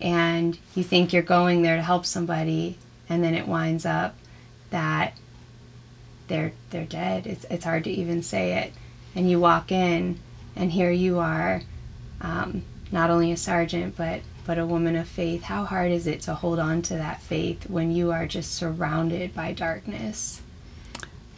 and 0.00 0.58
you 0.74 0.82
think 0.82 1.12
you're 1.12 1.22
going 1.22 1.62
there 1.62 1.76
to 1.76 1.82
help 1.82 2.06
somebody 2.06 2.78
and 3.08 3.22
then 3.22 3.34
it 3.34 3.46
winds 3.46 3.84
up 3.84 4.14
that 4.70 5.16
they're 6.28 6.52
they're 6.70 6.84
dead. 6.84 7.26
It's, 7.26 7.44
it's 7.50 7.64
hard 7.64 7.84
to 7.84 7.90
even 7.90 8.22
say 8.22 8.58
it. 8.58 8.72
And 9.14 9.28
you 9.28 9.40
walk 9.40 9.72
in 9.72 10.18
and 10.56 10.72
here 10.72 10.90
you 10.90 11.18
are 11.18 11.62
um, 12.20 12.62
not 12.92 13.10
only 13.10 13.32
a 13.32 13.36
sergeant 13.36 13.96
but 13.96 14.20
but 14.46 14.58
a 14.58 14.66
woman 14.66 14.96
of 14.96 15.06
faith. 15.06 15.42
How 15.42 15.64
hard 15.64 15.92
is 15.92 16.06
it 16.06 16.22
to 16.22 16.34
hold 16.34 16.58
on 16.58 16.82
to 16.82 16.94
that 16.94 17.20
faith 17.20 17.68
when 17.68 17.90
you 17.92 18.10
are 18.10 18.26
just 18.26 18.54
surrounded 18.54 19.34
by 19.34 19.52
darkness 19.52 20.40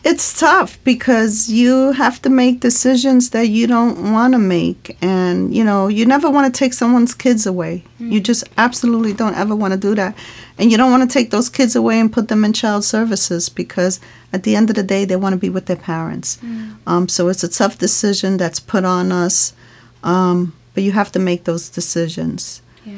it's 0.04 0.38
tough 0.38 0.82
because 0.82 1.48
you 1.48 1.92
have 1.92 2.20
to 2.22 2.28
make 2.28 2.58
decisions 2.60 3.30
that 3.30 3.48
you 3.48 3.66
don't 3.66 4.12
want 4.12 4.34
to 4.34 4.38
make 4.38 4.96
and 5.00 5.54
you 5.54 5.62
know 5.62 5.86
you 5.86 6.04
never 6.04 6.28
want 6.28 6.52
to 6.52 6.58
take 6.58 6.72
someone's 6.72 7.14
kids 7.14 7.46
away 7.46 7.84
mm. 8.00 8.10
you 8.10 8.20
just 8.20 8.44
absolutely 8.58 9.12
don't 9.12 9.36
ever 9.36 9.54
want 9.54 9.72
to 9.72 9.78
do 9.78 9.94
that 9.94 10.16
and 10.58 10.70
you 10.70 10.76
don't 10.76 10.90
want 10.90 11.08
to 11.08 11.12
take 11.12 11.30
those 11.30 11.48
kids 11.48 11.76
away 11.76 12.00
and 12.00 12.12
put 12.12 12.28
them 12.28 12.44
in 12.44 12.52
child 12.52 12.84
services 12.84 13.48
because 13.48 14.00
at 14.32 14.42
the 14.42 14.56
end 14.56 14.70
of 14.70 14.76
the 14.76 14.82
day 14.82 15.04
they 15.04 15.16
want 15.16 15.32
to 15.32 15.38
be 15.38 15.48
with 15.48 15.66
their 15.66 15.76
parents 15.76 16.38
mm. 16.38 16.74
um, 16.86 17.08
so 17.08 17.28
it's 17.28 17.44
a 17.44 17.48
tough 17.48 17.78
decision 17.78 18.36
that's 18.36 18.60
put 18.60 18.84
on 18.84 19.12
us 19.12 19.52
um, 20.02 20.52
but 20.74 20.82
you 20.82 20.92
have 20.92 21.12
to 21.12 21.18
make 21.20 21.44
those 21.44 21.68
decisions 21.68 22.60
yeah. 22.84 22.96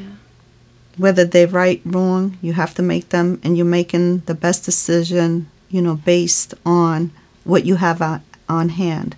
whether 0.97 1.25
they're 1.25 1.49
right 1.49 1.83
wrong 1.85 2.39
you 2.41 2.55
have 2.55 2.75
to 2.75 2.83
make 2.83 3.11
them 3.11 3.39
and 3.43 3.59
you're 3.59 3.67
making 3.67 4.21
the 4.21 4.35
best 4.35 4.65
decision 4.65 5.51
you 5.75 5.83
know, 5.83 5.97
based 5.97 6.55
on 6.65 7.11
what 7.43 7.65
you 7.65 7.75
have 7.75 8.01
on, 8.01 8.23
on 8.49 8.69
hand. 8.69 9.17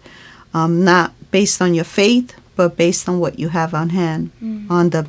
Um, 0.55 0.85
not 0.85 1.13
based 1.31 1.61
on 1.61 1.75
your 1.75 1.85
faith, 1.85 2.35
but 2.57 2.79
based 2.79 3.11
on 3.11 3.21
what 3.21 3.39
you 3.39 3.51
have 3.51 3.75
on 3.75 3.91
hand, 3.91 4.31
mm. 4.43 4.71
on 4.71 4.89
the 4.89 5.07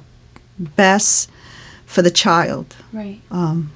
best 0.59 1.31
for 1.85 2.01
the 2.01 2.11
child. 2.11 2.75
Right. 2.91 3.21
Um, 3.31 3.71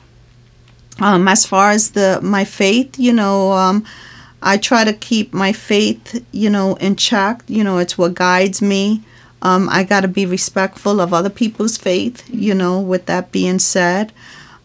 um, 0.99 1.29
as 1.29 1.45
far 1.45 1.71
as 1.71 1.91
the 1.91 2.19
my 2.21 2.43
faith, 2.43 2.99
you 2.99 3.13
know, 3.13 3.53
um, 3.53 3.85
I 4.41 4.57
try 4.57 4.83
to 4.83 4.91
keep 4.91 5.33
my 5.33 5.53
faith, 5.53 6.21
you 6.33 6.49
know, 6.49 6.75
in 6.75 6.97
check. 6.97 7.41
You 7.47 7.63
know, 7.63 7.77
it's 7.77 7.97
what 7.97 8.15
guides 8.15 8.61
me. 8.61 9.01
Um, 9.41 9.69
I 9.69 9.85
got 9.85 10.01
to 10.01 10.09
be 10.09 10.25
respectful 10.25 10.99
of 10.99 11.13
other 11.13 11.29
people's 11.29 11.77
faith, 11.77 12.29
you 12.29 12.53
know, 12.53 12.81
with 12.81 13.05
that 13.05 13.31
being 13.31 13.59
said. 13.59 14.11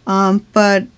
Um, 0.09 0.45
but 0.53 0.88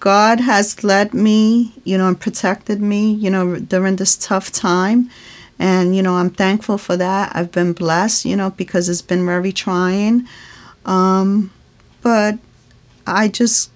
God 0.00 0.40
has 0.40 0.82
led 0.82 1.12
me, 1.12 1.72
you 1.84 1.98
know, 1.98 2.08
and 2.08 2.18
protected 2.18 2.80
me, 2.80 3.12
you 3.12 3.30
know, 3.30 3.58
during 3.58 3.96
this 3.96 4.16
tough 4.16 4.50
time. 4.50 5.10
And, 5.58 5.94
you 5.96 6.02
know, 6.02 6.14
I'm 6.14 6.30
thankful 6.30 6.78
for 6.78 6.96
that. 6.96 7.34
I've 7.34 7.52
been 7.52 7.72
blessed, 7.72 8.24
you 8.24 8.36
know, 8.36 8.50
because 8.50 8.88
it's 8.88 9.02
been 9.02 9.24
very 9.24 9.52
trying. 9.52 10.26
Um, 10.84 11.52
but 12.02 12.38
I 13.06 13.28
just 13.28 13.70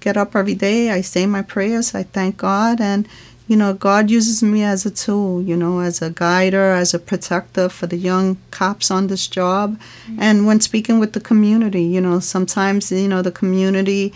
get 0.00 0.16
up 0.16 0.34
every 0.34 0.54
day, 0.54 0.90
I 0.90 1.02
say 1.02 1.26
my 1.26 1.42
prayers, 1.42 1.94
I 1.94 2.04
thank 2.04 2.38
God, 2.38 2.80
and, 2.80 3.06
you 3.48 3.56
know, 3.56 3.74
God 3.74 4.10
uses 4.10 4.42
me 4.42 4.62
as 4.62 4.86
a 4.86 4.90
tool, 4.90 5.42
you 5.42 5.56
know, 5.56 5.80
as 5.80 6.00
a 6.00 6.10
guider, 6.10 6.72
as 6.72 6.94
a 6.94 6.98
protector 6.98 7.68
for 7.68 7.86
the 7.86 7.96
young 7.96 8.38
cops 8.50 8.90
on 8.90 9.08
this 9.08 9.26
job. 9.26 9.78
Mm-hmm. 9.78 10.22
And 10.22 10.46
when 10.46 10.60
speaking 10.60 11.00
with 11.00 11.12
the 11.12 11.20
community, 11.20 11.82
you 11.82 12.00
know, 12.00 12.20
sometimes, 12.20 12.90
you 12.90 13.08
know, 13.08 13.22
the 13.22 13.32
community 13.32 14.14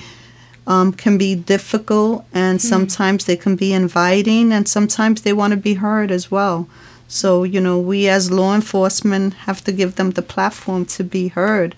um, 0.67 0.93
can 0.93 1.19
be 1.19 1.35
difficult 1.35 2.25
and 2.33 2.59
mm-hmm. 2.59 2.69
sometimes 2.69 3.25
they 3.25 3.37
can 3.37 3.57
be 3.57 3.73
inviting 3.73 4.53
and 4.53 4.69
sometimes 4.69 5.23
they 5.23 5.33
want 5.33 5.53
to 5.53 5.57
be 5.57 5.75
heard 5.75 6.11
as 6.11 6.31
well. 6.31 6.69
So, 7.07 7.45
you 7.45 7.61
know, 7.61 7.79
we 7.79 8.09
as 8.09 8.31
law 8.31 8.55
enforcement 8.55 9.35
have 9.35 9.63
to 9.65 9.73
give 9.73 9.97
them 9.97 10.13
the 10.13 10.23
platform 10.23 10.87
to 10.87 11.05
be 11.05 11.29
heard. 11.29 11.75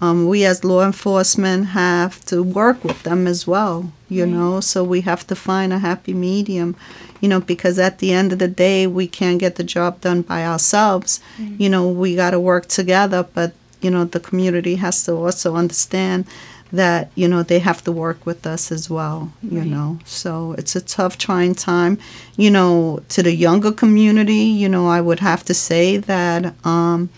Um, 0.00 0.28
we 0.28 0.44
as 0.44 0.62
law 0.62 0.84
enforcement 0.84 1.66
have 1.68 2.24
to 2.26 2.42
work 2.42 2.84
with 2.84 3.02
them 3.02 3.26
as 3.26 3.48
well, 3.48 3.92
you 4.08 4.24
right. 4.24 4.32
know, 4.32 4.60
so 4.60 4.84
we 4.84 5.00
have 5.00 5.26
to 5.26 5.34
find 5.34 5.72
a 5.72 5.80
happy 5.80 6.14
medium, 6.14 6.76
you 7.20 7.28
know, 7.28 7.40
because 7.40 7.80
at 7.80 7.98
the 7.98 8.12
end 8.12 8.32
of 8.32 8.38
the 8.38 8.46
day, 8.46 8.86
we 8.86 9.08
can't 9.08 9.40
get 9.40 9.56
the 9.56 9.64
job 9.64 10.00
done 10.00 10.22
by 10.22 10.46
ourselves. 10.46 11.20
Mm-hmm. 11.38 11.62
You 11.62 11.68
know, 11.70 11.88
we 11.88 12.14
got 12.14 12.30
to 12.30 12.38
work 12.38 12.68
together, 12.68 13.26
but, 13.34 13.54
you 13.80 13.90
know, 13.90 14.04
the 14.04 14.20
community 14.20 14.76
has 14.76 15.04
to 15.06 15.16
also 15.16 15.56
understand 15.56 16.26
that 16.72 17.10
you 17.14 17.26
know 17.26 17.42
they 17.42 17.58
have 17.58 17.82
to 17.84 17.92
work 17.92 18.26
with 18.26 18.46
us 18.46 18.70
as 18.70 18.90
well 18.90 19.32
you 19.42 19.60
right. 19.60 19.66
know? 19.66 19.98
So 20.04 20.54
it's 20.58 20.76
a 20.76 20.80
tough 20.80 21.16
trying 21.18 21.54
time. 21.54 21.98
You 22.36 22.50
know 22.50 23.00
to 23.08 23.22
the 23.22 23.34
younger 23.34 23.72
community 23.72 24.44
you 24.62 24.68
know 24.68 24.88
i 24.88 25.00
would 25.00 25.20
have 25.20 25.44
to 25.44 25.54
say 25.54 25.96
that 25.96 26.54
um 26.64 27.08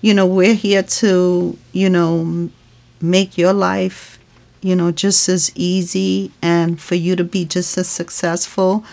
you 0.00 0.14
know 0.14 0.26
we're 0.26 0.54
here 0.54 0.82
to 0.82 1.56
you 1.72 1.90
know 1.90 2.48
make 3.00 3.36
your 3.36 3.52
life 3.52 4.18
you 4.62 4.74
know 4.74 4.90
just 4.90 5.28
as 5.28 5.52
easy 5.54 6.30
and 6.42 6.80
for 6.80 6.94
you 6.94 7.16
to 7.16 7.24
be 7.24 7.44
just 7.44 7.76
as 7.78 7.88
successful. 7.88 8.84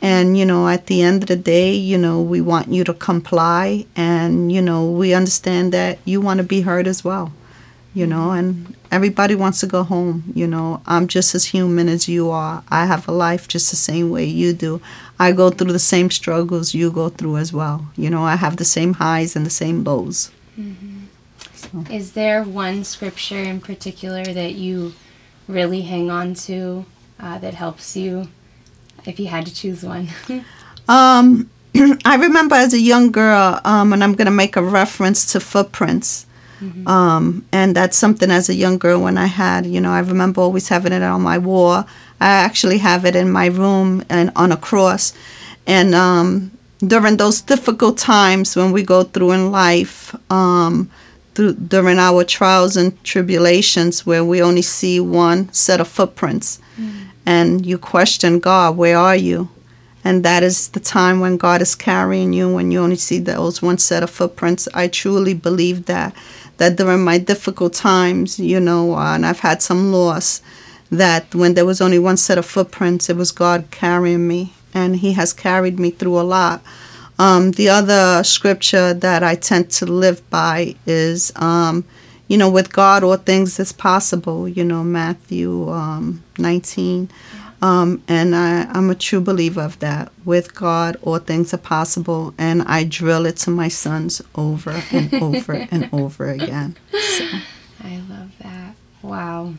And 0.00 0.36
you 0.36 0.44
know 0.44 0.66
at 0.66 0.86
the 0.86 1.00
end 1.00 1.22
of 1.22 1.28
the 1.28 1.36
day 1.36 1.72
you 1.74 1.96
know 1.96 2.20
we 2.20 2.40
want 2.40 2.72
you 2.72 2.82
to 2.84 2.92
comply 2.92 3.86
and 3.94 4.50
you 4.50 4.60
know 4.60 4.90
we 4.90 5.14
understand 5.14 5.72
that 5.72 5.98
you 6.04 6.20
want 6.20 6.38
to 6.38 6.44
be 6.44 6.62
heard 6.62 6.88
as 6.88 7.04
well 7.04 7.32
you 7.94 8.06
know, 8.06 8.30
and 8.30 8.74
everybody 8.90 9.34
wants 9.34 9.60
to 9.60 9.66
go 9.66 9.82
home. 9.82 10.24
You 10.34 10.46
know, 10.46 10.80
I'm 10.86 11.08
just 11.08 11.34
as 11.34 11.44
human 11.44 11.88
as 11.88 12.08
you 12.08 12.30
are. 12.30 12.62
I 12.70 12.86
have 12.86 13.06
a 13.08 13.12
life 13.12 13.48
just 13.48 13.70
the 13.70 13.76
same 13.76 14.10
way 14.10 14.24
you 14.24 14.52
do. 14.52 14.80
I 15.18 15.32
go 15.32 15.50
through 15.50 15.72
the 15.72 15.78
same 15.78 16.10
struggles 16.10 16.74
you 16.74 16.90
go 16.90 17.08
through 17.08 17.36
as 17.36 17.52
well. 17.52 17.86
You 17.96 18.10
know, 18.10 18.22
I 18.22 18.36
have 18.36 18.56
the 18.56 18.64
same 18.64 18.94
highs 18.94 19.36
and 19.36 19.44
the 19.44 19.50
same 19.50 19.84
lows. 19.84 20.30
Mm-hmm. 20.58 21.04
So. 21.54 21.84
Is 21.90 22.12
there 22.12 22.42
one 22.42 22.84
scripture 22.84 23.38
in 23.38 23.60
particular 23.60 24.24
that 24.24 24.54
you 24.54 24.94
really 25.48 25.82
hang 25.82 26.10
on 26.10 26.34
to 26.34 26.84
uh, 27.20 27.38
that 27.38 27.54
helps 27.54 27.96
you 27.96 28.28
if 29.04 29.20
you 29.20 29.26
had 29.26 29.46
to 29.46 29.54
choose 29.54 29.84
one? 29.84 30.08
um, 30.88 31.50
I 32.04 32.16
remember 32.16 32.54
as 32.54 32.74
a 32.74 32.80
young 32.80 33.12
girl, 33.12 33.60
um, 33.64 33.92
and 33.92 34.02
I'm 34.02 34.14
going 34.14 34.26
to 34.26 34.32
make 34.32 34.56
a 34.56 34.62
reference 34.62 35.32
to 35.32 35.40
footprints. 35.40 36.26
Mm-hmm. 36.62 36.86
Um, 36.86 37.44
and 37.50 37.74
that's 37.74 37.98
something 37.98 38.30
as 38.30 38.48
a 38.48 38.54
young 38.54 38.78
girl 38.78 39.02
when 39.02 39.18
I 39.18 39.26
had, 39.26 39.66
you 39.66 39.80
know, 39.80 39.90
I 39.90 39.98
remember 39.98 40.40
always 40.40 40.68
having 40.68 40.92
it 40.92 41.02
on 41.02 41.20
my 41.20 41.38
wall. 41.38 41.84
I 42.20 42.28
actually 42.28 42.78
have 42.78 43.04
it 43.04 43.16
in 43.16 43.32
my 43.32 43.46
room 43.46 44.04
and 44.08 44.30
on 44.36 44.52
a 44.52 44.56
cross. 44.56 45.12
And 45.66 45.92
um, 45.94 46.52
during 46.78 47.16
those 47.16 47.40
difficult 47.40 47.98
times 47.98 48.54
when 48.54 48.70
we 48.70 48.84
go 48.84 49.02
through 49.02 49.32
in 49.32 49.50
life, 49.50 50.14
um, 50.30 50.88
through, 51.34 51.54
during 51.54 51.98
our 51.98 52.22
trials 52.22 52.76
and 52.76 53.02
tribulations, 53.02 54.06
where 54.06 54.24
we 54.24 54.40
only 54.40 54.62
see 54.62 55.00
one 55.00 55.52
set 55.52 55.80
of 55.80 55.88
footprints, 55.88 56.60
mm-hmm. 56.78 57.08
and 57.26 57.66
you 57.66 57.78
question 57.78 58.38
God, 58.38 58.76
where 58.76 58.98
are 58.98 59.16
you? 59.16 59.48
And 60.04 60.24
that 60.24 60.42
is 60.42 60.68
the 60.70 60.80
time 60.80 61.20
when 61.20 61.36
God 61.36 61.62
is 61.62 61.74
carrying 61.74 62.32
you, 62.32 62.52
when 62.52 62.72
you 62.72 62.80
only 62.80 62.96
see 62.96 63.18
those 63.18 63.62
one 63.62 63.78
set 63.78 64.02
of 64.02 64.10
footprints. 64.10 64.68
I 64.74 64.88
truly 64.88 65.32
believe 65.32 65.86
that 65.86 66.14
that 66.62 66.76
during 66.76 67.02
my 67.02 67.18
difficult 67.18 67.72
times, 67.72 68.38
you 68.38 68.60
know, 68.60 68.94
uh, 68.94 69.16
and 69.16 69.26
I've 69.26 69.40
had 69.40 69.60
some 69.60 69.90
loss, 69.90 70.40
that 70.92 71.34
when 71.34 71.54
there 71.54 71.66
was 71.66 71.80
only 71.80 71.98
one 71.98 72.16
set 72.16 72.38
of 72.38 72.46
footprints, 72.46 73.10
it 73.10 73.16
was 73.16 73.32
God 73.32 73.64
carrying 73.72 74.28
me, 74.28 74.52
and 74.72 74.94
He 74.94 75.14
has 75.14 75.32
carried 75.32 75.80
me 75.80 75.90
through 75.90 76.20
a 76.20 76.22
lot. 76.22 76.62
Um, 77.18 77.50
the 77.50 77.68
other 77.68 78.22
scripture 78.22 78.94
that 78.94 79.24
I 79.24 79.34
tend 79.34 79.70
to 79.72 79.86
live 79.86 80.22
by 80.30 80.76
is, 80.86 81.32
um, 81.34 81.84
you 82.28 82.38
know, 82.38 82.48
with 82.48 82.72
God, 82.72 83.02
all 83.02 83.16
things 83.16 83.58
is 83.58 83.72
possible, 83.72 84.48
you 84.48 84.62
know, 84.62 84.84
Matthew 84.84 85.68
um, 85.68 86.22
19. 86.38 87.10
Um, 87.62 88.02
and 88.08 88.34
I, 88.34 88.64
I'm 88.64 88.90
a 88.90 88.94
true 88.94 89.20
believer 89.20 89.62
of 89.62 89.78
that. 89.78 90.12
With 90.24 90.52
God, 90.52 90.96
all 91.02 91.18
things 91.18 91.54
are 91.54 91.58
possible, 91.58 92.34
and 92.36 92.62
I 92.62 92.82
drill 92.82 93.24
it 93.24 93.36
to 93.38 93.50
my 93.50 93.68
sons 93.68 94.20
over 94.34 94.82
and 94.90 95.14
over 95.22 95.52
and 95.70 95.88
over 95.92 96.28
again. 96.28 96.76
So. 96.90 97.24
I 97.84 98.00
love 98.08 98.32
that. 98.40 98.74
Wow. 99.02 99.54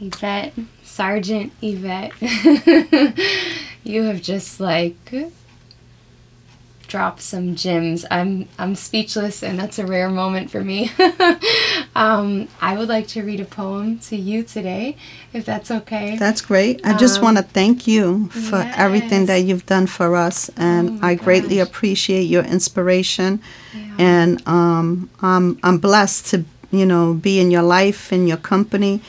Yvette, 0.00 0.54
Sergeant 0.82 1.52
Yvette, 1.62 2.12
you 3.84 4.02
have 4.02 4.20
just 4.20 4.58
like 4.58 5.14
drop 6.94 7.18
some 7.18 7.56
gems. 7.56 8.06
I'm 8.08 8.48
I'm 8.56 8.76
speechless, 8.76 9.42
and 9.42 9.58
that's 9.58 9.80
a 9.80 9.86
rare 9.94 10.08
moment 10.08 10.48
for 10.48 10.62
me. 10.62 10.92
um, 11.96 12.46
I 12.60 12.78
would 12.78 12.88
like 12.88 13.08
to 13.08 13.24
read 13.24 13.40
a 13.40 13.44
poem 13.44 13.98
to 14.10 14.14
you 14.14 14.44
today, 14.44 14.96
if 15.32 15.44
that's 15.44 15.72
okay. 15.72 16.16
That's 16.16 16.40
great. 16.40 16.86
I 16.86 16.96
just 16.96 17.18
um, 17.18 17.24
want 17.24 17.36
to 17.38 17.42
thank 17.42 17.88
you 17.88 18.28
for 18.28 18.60
yes. 18.62 18.74
everything 18.78 19.26
that 19.26 19.38
you've 19.38 19.66
done 19.66 19.88
for 19.88 20.14
us, 20.14 20.50
and 20.56 20.84
oh 20.90 21.06
I 21.08 21.16
gosh. 21.16 21.24
greatly 21.24 21.58
appreciate 21.58 22.26
your 22.34 22.44
inspiration. 22.44 23.40
Yeah. 23.74 23.96
And 23.98 24.30
um, 24.46 25.10
I'm 25.20 25.58
I'm 25.64 25.78
blessed 25.78 26.26
to 26.30 26.44
you 26.70 26.86
know 26.86 27.14
be 27.14 27.40
in 27.40 27.50
your 27.50 27.66
life, 27.78 28.12
in 28.12 28.28
your 28.28 28.42
company, 28.52 29.00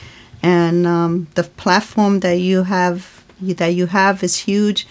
and 0.42 0.88
um, 0.88 1.28
the 1.36 1.44
platform 1.44 2.18
that 2.26 2.38
you 2.40 2.64
have 2.64 3.22
that 3.40 3.74
you 3.78 3.86
have 3.86 4.24
is 4.24 4.34
huge 4.48 4.88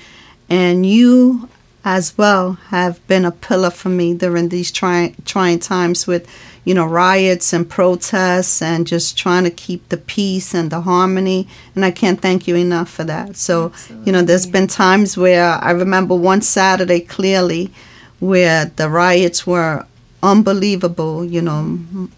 and 0.47 0.85
you 0.85 1.49
as 1.87 2.17
well 2.17 2.53
have 2.69 3.05
been 3.07 3.25
a 3.25 3.31
pillar 3.31 3.69
for 3.69 3.89
me 3.89 4.15
during 4.15 4.49
these 4.49 4.71
trying 4.71 5.15
trying 5.23 5.59
times 5.59 6.07
with 6.07 6.27
you 6.65 6.73
know 6.73 6.85
riots 6.85 7.53
and 7.53 7.69
protests 7.69 8.59
and 8.59 8.87
just 8.87 9.15
trying 9.15 9.43
to 9.43 9.51
keep 9.51 9.87
the 9.89 9.97
peace 9.97 10.55
and 10.55 10.71
the 10.71 10.81
harmony 10.81 11.47
and 11.75 11.85
I 11.85 11.91
can't 11.91 12.19
thank 12.19 12.47
you 12.47 12.55
enough 12.55 12.89
for 12.89 13.03
that. 13.03 13.37
So, 13.37 13.67
Absolutely. 13.67 14.05
you 14.07 14.11
know, 14.11 14.21
there's 14.23 14.47
been 14.47 14.65
times 14.65 15.15
where 15.15 15.45
I 15.61 15.71
remember 15.71 16.15
one 16.15 16.41
Saturday 16.41 17.01
clearly 17.01 17.71
where 18.19 18.65
the 18.65 18.89
riots 18.89 19.45
were 19.45 19.85
unbelievable, 20.23 21.23
you 21.23 21.41
know, 21.43 22.09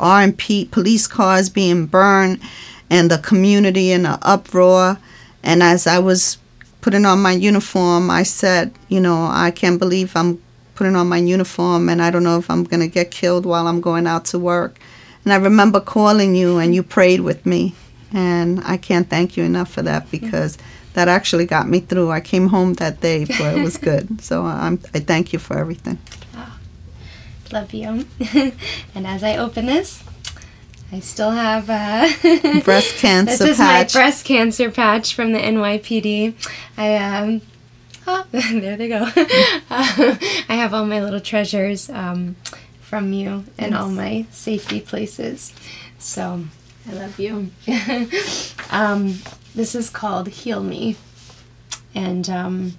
R&P 0.00 0.64
police 0.66 1.06
cars 1.06 1.50
being 1.50 1.84
burned 1.84 2.40
and 2.88 3.10
the 3.10 3.18
community 3.18 3.92
in 3.92 4.06
an 4.06 4.18
uproar 4.22 4.96
and 5.42 5.62
as 5.62 5.86
I 5.86 5.98
was 5.98 6.38
putting 6.82 7.06
on 7.06 7.22
my 7.22 7.32
uniform, 7.32 8.10
I 8.10 8.24
said, 8.24 8.72
you 8.88 9.00
know, 9.00 9.28
I 9.30 9.50
can't 9.50 9.78
believe 9.78 10.14
I'm 10.14 10.42
putting 10.74 10.96
on 10.96 11.08
my 11.08 11.16
uniform 11.16 11.88
and 11.88 12.02
I 12.02 12.10
don't 12.10 12.24
know 12.24 12.38
if 12.38 12.50
I'm 12.50 12.64
going 12.64 12.80
to 12.80 12.88
get 12.88 13.10
killed 13.10 13.46
while 13.46 13.66
I'm 13.68 13.80
going 13.80 14.06
out 14.06 14.26
to 14.26 14.38
work. 14.38 14.78
And 15.24 15.32
I 15.32 15.36
remember 15.36 15.80
calling 15.80 16.34
you 16.34 16.58
and 16.58 16.74
you 16.74 16.82
prayed 16.82 17.20
with 17.20 17.46
me. 17.46 17.74
And 18.12 18.60
I 18.64 18.76
can't 18.76 19.08
thank 19.08 19.36
you 19.36 19.44
enough 19.44 19.70
for 19.70 19.80
that 19.82 20.10
because 20.10 20.58
that 20.94 21.08
actually 21.08 21.46
got 21.46 21.68
me 21.68 21.80
through. 21.80 22.10
I 22.10 22.20
came 22.20 22.48
home 22.48 22.74
that 22.74 23.00
day, 23.00 23.24
but 23.24 23.56
it 23.56 23.62
was 23.62 23.78
good. 23.78 24.20
So 24.20 24.44
I'm, 24.44 24.80
I 24.92 24.98
thank 24.98 25.32
you 25.32 25.38
for 25.38 25.56
everything. 25.56 25.98
Oh, 26.34 26.58
love 27.52 27.72
you. 27.72 28.04
and 28.94 29.06
as 29.06 29.22
I 29.22 29.36
open 29.36 29.66
this, 29.66 30.02
I 30.92 31.00
still 31.00 31.30
have 31.30 31.70
uh, 31.70 32.06
breast 32.64 32.96
cancer. 32.98 33.38
this 33.38 33.40
is 33.40 33.56
patch. 33.56 33.94
my 33.94 34.00
breast 34.00 34.26
cancer 34.26 34.70
patch 34.70 35.14
from 35.14 35.32
the 35.32 35.38
NYPD. 35.38 36.34
I 36.76 36.96
um, 36.96 37.42
oh, 38.06 38.26
there 38.30 38.76
they 38.76 38.88
go. 38.88 39.02
uh, 39.04 39.12
I 39.70 40.54
have 40.54 40.74
all 40.74 40.86
my 40.86 41.02
little 41.02 41.20
treasures 41.20 41.90
um, 41.90 42.36
from 42.80 43.12
you 43.12 43.44
and 43.58 43.72
yes. 43.72 43.80
all 43.80 43.88
my 43.88 44.26
safety 44.30 44.80
places. 44.80 45.52
So 45.98 46.44
I 46.88 46.92
love 46.94 47.18
you. 47.18 47.50
um, 48.70 49.18
this 49.54 49.74
is 49.74 49.90
called 49.90 50.28
Heal 50.28 50.62
Me, 50.62 50.96
and 51.94 52.28
um, 52.28 52.72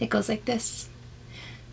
it 0.00 0.10
goes 0.10 0.28
like 0.28 0.44
this. 0.44 0.88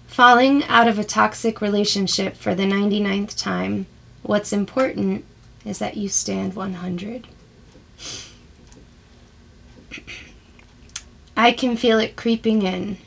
Falling 0.07 0.63
out 0.65 0.87
of 0.87 0.97
a 0.97 1.03
toxic 1.03 1.59
relationship 1.59 2.37
for 2.37 2.55
the 2.55 2.63
99th 2.63 3.37
time, 3.37 3.85
what's 4.23 4.53
important 4.53 5.25
is 5.65 5.79
that 5.79 5.97
you 5.97 6.07
stand 6.07 6.53
100. 6.53 7.27
I 11.37 11.51
can 11.51 11.75
feel 11.75 11.99
it 11.99 12.15
creeping 12.15 12.61
in. 12.61 12.97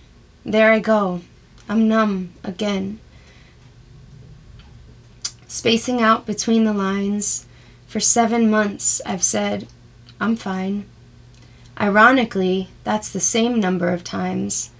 There 0.45 0.73
I 0.73 0.81
go. 0.81 1.23
I'm 1.69 1.89
numb 1.89 2.33
again. 2.45 3.01
Spacing 5.47 6.03
out 6.03 6.27
between 6.27 6.65
the 6.65 6.75
lines. 6.75 7.47
For 7.87 8.01
seven 8.01 8.51
months, 8.51 9.01
I've 9.07 9.23
said, 9.23 9.67
I'm 10.21 10.37
fine. 10.37 10.85
Ironically, 11.81 12.69
that's 12.85 13.11
the 13.11 13.21
same 13.21 13.61
number 13.61 13.89
of 13.89 14.05
times 14.05 14.71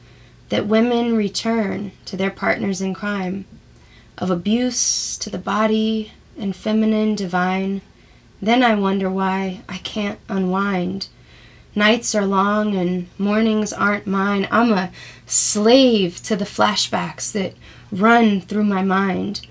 that 0.51 0.67
women 0.67 1.17
return 1.17 1.93
to 2.05 2.17
their 2.17 2.31
partners 2.31 2.81
in 2.81 2.93
crime, 2.93 3.47
of 4.19 4.31
abuse 4.31 5.17
to 5.19 5.31
the 5.31 5.39
body 5.39 6.13
and 6.39 6.55
feminine 6.55 7.15
divine. 7.15 7.81
Then 8.43 8.63
I 8.63 8.75
wonder 8.75 9.11
why 9.11 9.63
I 9.69 9.79
can't 9.79 10.19
unwind. 10.29 11.09
Nights 11.75 12.15
are 12.15 12.27
long 12.27 12.75
and 12.75 13.09
mornings 13.19 13.73
aren't 13.73 14.07
mine. 14.07 14.49
I'm 14.51 14.73
a 14.73 14.91
slave 15.27 16.23
to 16.25 16.35
the 16.37 16.45
flashbacks 16.45 17.31
that 17.33 17.55
run 17.93 18.41
through 18.41 18.65
my 18.65 18.83
mind. 18.83 19.47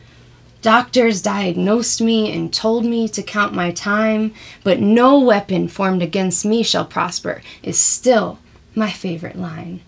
Doctors 0.61 1.21
diagnosed 1.21 2.01
me 2.01 2.31
and 2.33 2.53
told 2.53 2.83
me 2.83 3.07
to 3.09 3.23
count 3.23 3.53
my 3.53 3.71
time, 3.71 4.33
but 4.63 4.79
no 4.79 5.19
weapon 5.19 5.67
formed 5.67 6.01
against 6.01 6.43
me 6.45 6.63
shall 6.63 6.85
prosper, 6.85 7.41
is 7.63 7.77
still 7.77 8.39
my 8.75 8.89
favorite 8.89 9.37
line. 9.37 9.81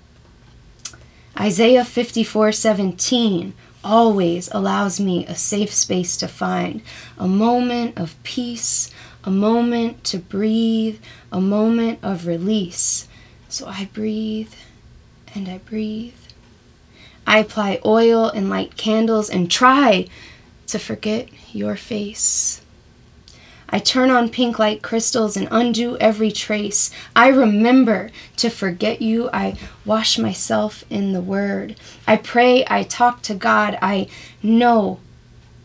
Isaiah 1.38 1.84
54:17 1.84 3.54
always 3.84 4.50
allows 4.52 5.00
me 5.00 5.26
a 5.26 5.36
safe 5.36 5.74
space 5.74 6.18
to 6.18 6.28
find 6.28 6.82
a 7.18 7.28
moment 7.28 7.98
of 7.98 8.22
peace, 8.24 8.92
a 9.30 9.32
moment 9.32 10.04
to 10.04 10.18
breathe, 10.18 11.00
a 11.32 11.40
moment 11.40 12.00
of 12.02 12.26
release. 12.26 13.08
So 13.48 13.68
I 13.68 13.88
breathe 13.94 14.52
and 15.36 15.48
I 15.48 15.60
breathe. 15.60 16.16
I 17.28 17.38
apply 17.38 17.80
oil 17.86 18.26
and 18.28 18.50
light 18.50 18.76
candles 18.76 19.30
and 19.30 19.52
try 19.52 20.08
to 20.66 20.80
forget 20.80 21.30
your 21.54 21.76
face. 21.76 22.64
I 23.70 23.78
turn 23.78 24.10
on 24.10 24.30
pink 24.30 24.58
light 24.58 24.82
crystals 24.82 25.38
and 25.38 25.48
undo 25.52 25.96
every 25.98 26.32
trace. 26.32 26.90
I 27.16 27.28
remember 27.28 28.10
to 28.38 28.50
forget 28.50 29.00
you. 29.00 29.30
I 29.32 29.60
wash 29.86 30.18
myself 30.18 30.84
in 30.90 31.14
the 31.14 31.22
word. 31.22 31.76
I 32.08 32.16
pray. 32.16 32.66
I 32.68 32.82
talk 32.82 33.22
to 33.24 33.36
God. 33.36 33.78
I 33.80 34.08
know 34.42 34.98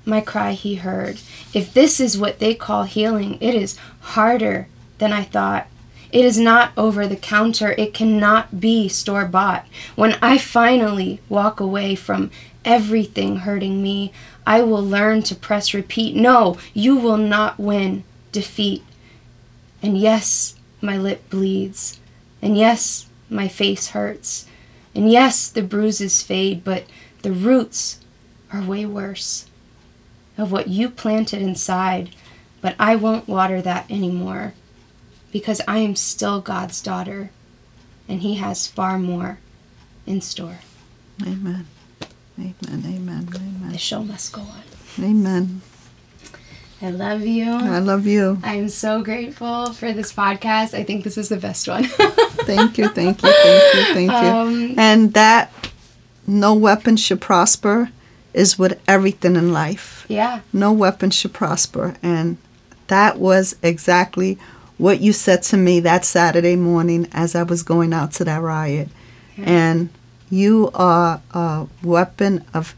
my 0.05 0.21
cry 0.21 0.53
he 0.53 0.77
heard. 0.77 1.19
If 1.53 1.73
this 1.73 2.01
is 2.01 2.19
what 2.19 2.39
they 2.39 2.55
call 2.55 2.85
healing, 2.85 3.39
it 3.41 3.55
is 3.55 3.79
harder 4.01 4.69
than 4.99 5.13
I 5.13 5.23
thought. 5.23 5.67
It 6.13 6.25
is 6.25 6.39
not 6.39 6.73
over 6.77 7.07
the 7.07 7.17
counter. 7.17 7.75
It 7.77 7.95
cannot 7.95 8.61
be 8.61 8.89
store 8.89 9.25
bought. 9.25 9.67
When 9.97 10.17
I 10.23 10.39
finally 10.39 11.21
walk 11.29 11.59
away 11.59 11.95
from 11.95 12.31
everything 12.65 13.39
hurting 13.39 13.83
me, 13.83 14.13
I 14.47 14.63
will 14.63 14.85
learn 14.85 15.23
to 15.25 15.35
press 15.35 15.75
repeat. 15.75 16.15
No, 16.15 16.59
you 16.73 16.97
will 16.97 17.17
not 17.17 17.59
win 17.59 18.05
defeat. 18.31 18.85
And 19.83 19.99
yes, 19.99 20.55
my 20.81 20.97
lip 20.97 21.29
bleeds. 21.31 21.99
And 22.41 22.57
yes, 22.57 23.07
my 23.29 23.49
face 23.49 23.89
hurts. 23.89 24.47
And 24.95 25.11
yes, 25.11 25.49
the 25.49 25.63
bruises 25.63 26.23
fade, 26.23 26.63
but 26.63 26.85
the 27.23 27.33
roots 27.33 28.01
are 28.53 28.63
way 28.63 28.87
worse 28.87 29.47
of 30.37 30.53
what 30.53 30.69
you 30.69 30.91
planted 30.91 31.43
inside. 31.43 32.11
But 32.61 32.75
I 32.79 32.97
won't 32.97 33.29
water 33.29 33.61
that 33.63 33.91
anymore 33.91 34.55
because 35.33 35.61
I 35.69 35.79
am 35.79 35.97
still 35.97 36.41
God's 36.41 36.81
daughter 36.81 37.31
and 38.09 38.21
He 38.21 38.35
has 38.37 38.67
far 38.67 38.99
more 38.99 39.39
in 40.07 40.21
store. 40.21 40.59
Amen. 41.23 41.67
Amen. 42.39 42.55
Amen. 42.69 43.29
Amen. 43.35 43.73
The 43.73 43.79
show 43.79 44.03
must 44.03 44.33
go 44.33 44.41
on. 44.43 44.63
Amen. 45.01 45.63
I 46.83 46.91
love 46.91 47.23
you. 47.23 47.51
I 47.51 47.79
love 47.79 48.07
you. 48.07 48.39
I'm 48.43 48.69
so 48.69 49.03
grateful 49.03 49.73
for 49.73 49.93
this 49.93 50.13
podcast. 50.13 50.75
I 50.75 50.83
think 50.85 51.05
this 51.05 51.17
is 51.17 51.29
the 51.29 51.37
best 51.37 51.67
one. 51.67 51.85
thank 52.45 52.77
you. 52.77 52.89
Thank 52.89 53.23
you. 53.23 53.33
Thank 53.33 53.75
you. 53.75 53.95
Thank 53.95 54.11
you. 54.11 54.17
Um, 54.17 54.79
and 54.79 55.15
that 55.15 55.51
no 56.27 56.53
weapon 56.53 56.97
should 56.97 57.21
prosper 57.21 57.91
is 58.35 58.59
with 58.59 58.81
everything 58.87 59.37
in 59.37 59.53
life. 59.53 60.05
Yeah. 60.09 60.41
No 60.53 60.73
weapon 60.73 61.11
should 61.11 61.33
prosper. 61.33 61.95
And 62.03 62.37
that 62.89 63.19
was 63.19 63.57
exactly 63.63 64.39
what 64.77 65.01
you 65.01 65.13
said 65.13 65.43
to 65.45 65.57
me 65.57 65.81
that 65.81 66.05
Saturday 66.05 66.57
morning 66.57 67.09
as 67.13 67.35
I 67.35 67.45
was 67.45 67.63
going 67.63 67.93
out 67.93 68.13
to 68.13 68.25
that 68.25 68.43
riot. 68.43 68.89
Yeah. 69.37 69.45
And 69.47 69.89
you 70.31 70.71
are 70.75 71.23
a 71.33 71.67
weapon 71.83 72.45
of 72.53 72.75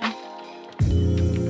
Bye. 0.00 1.45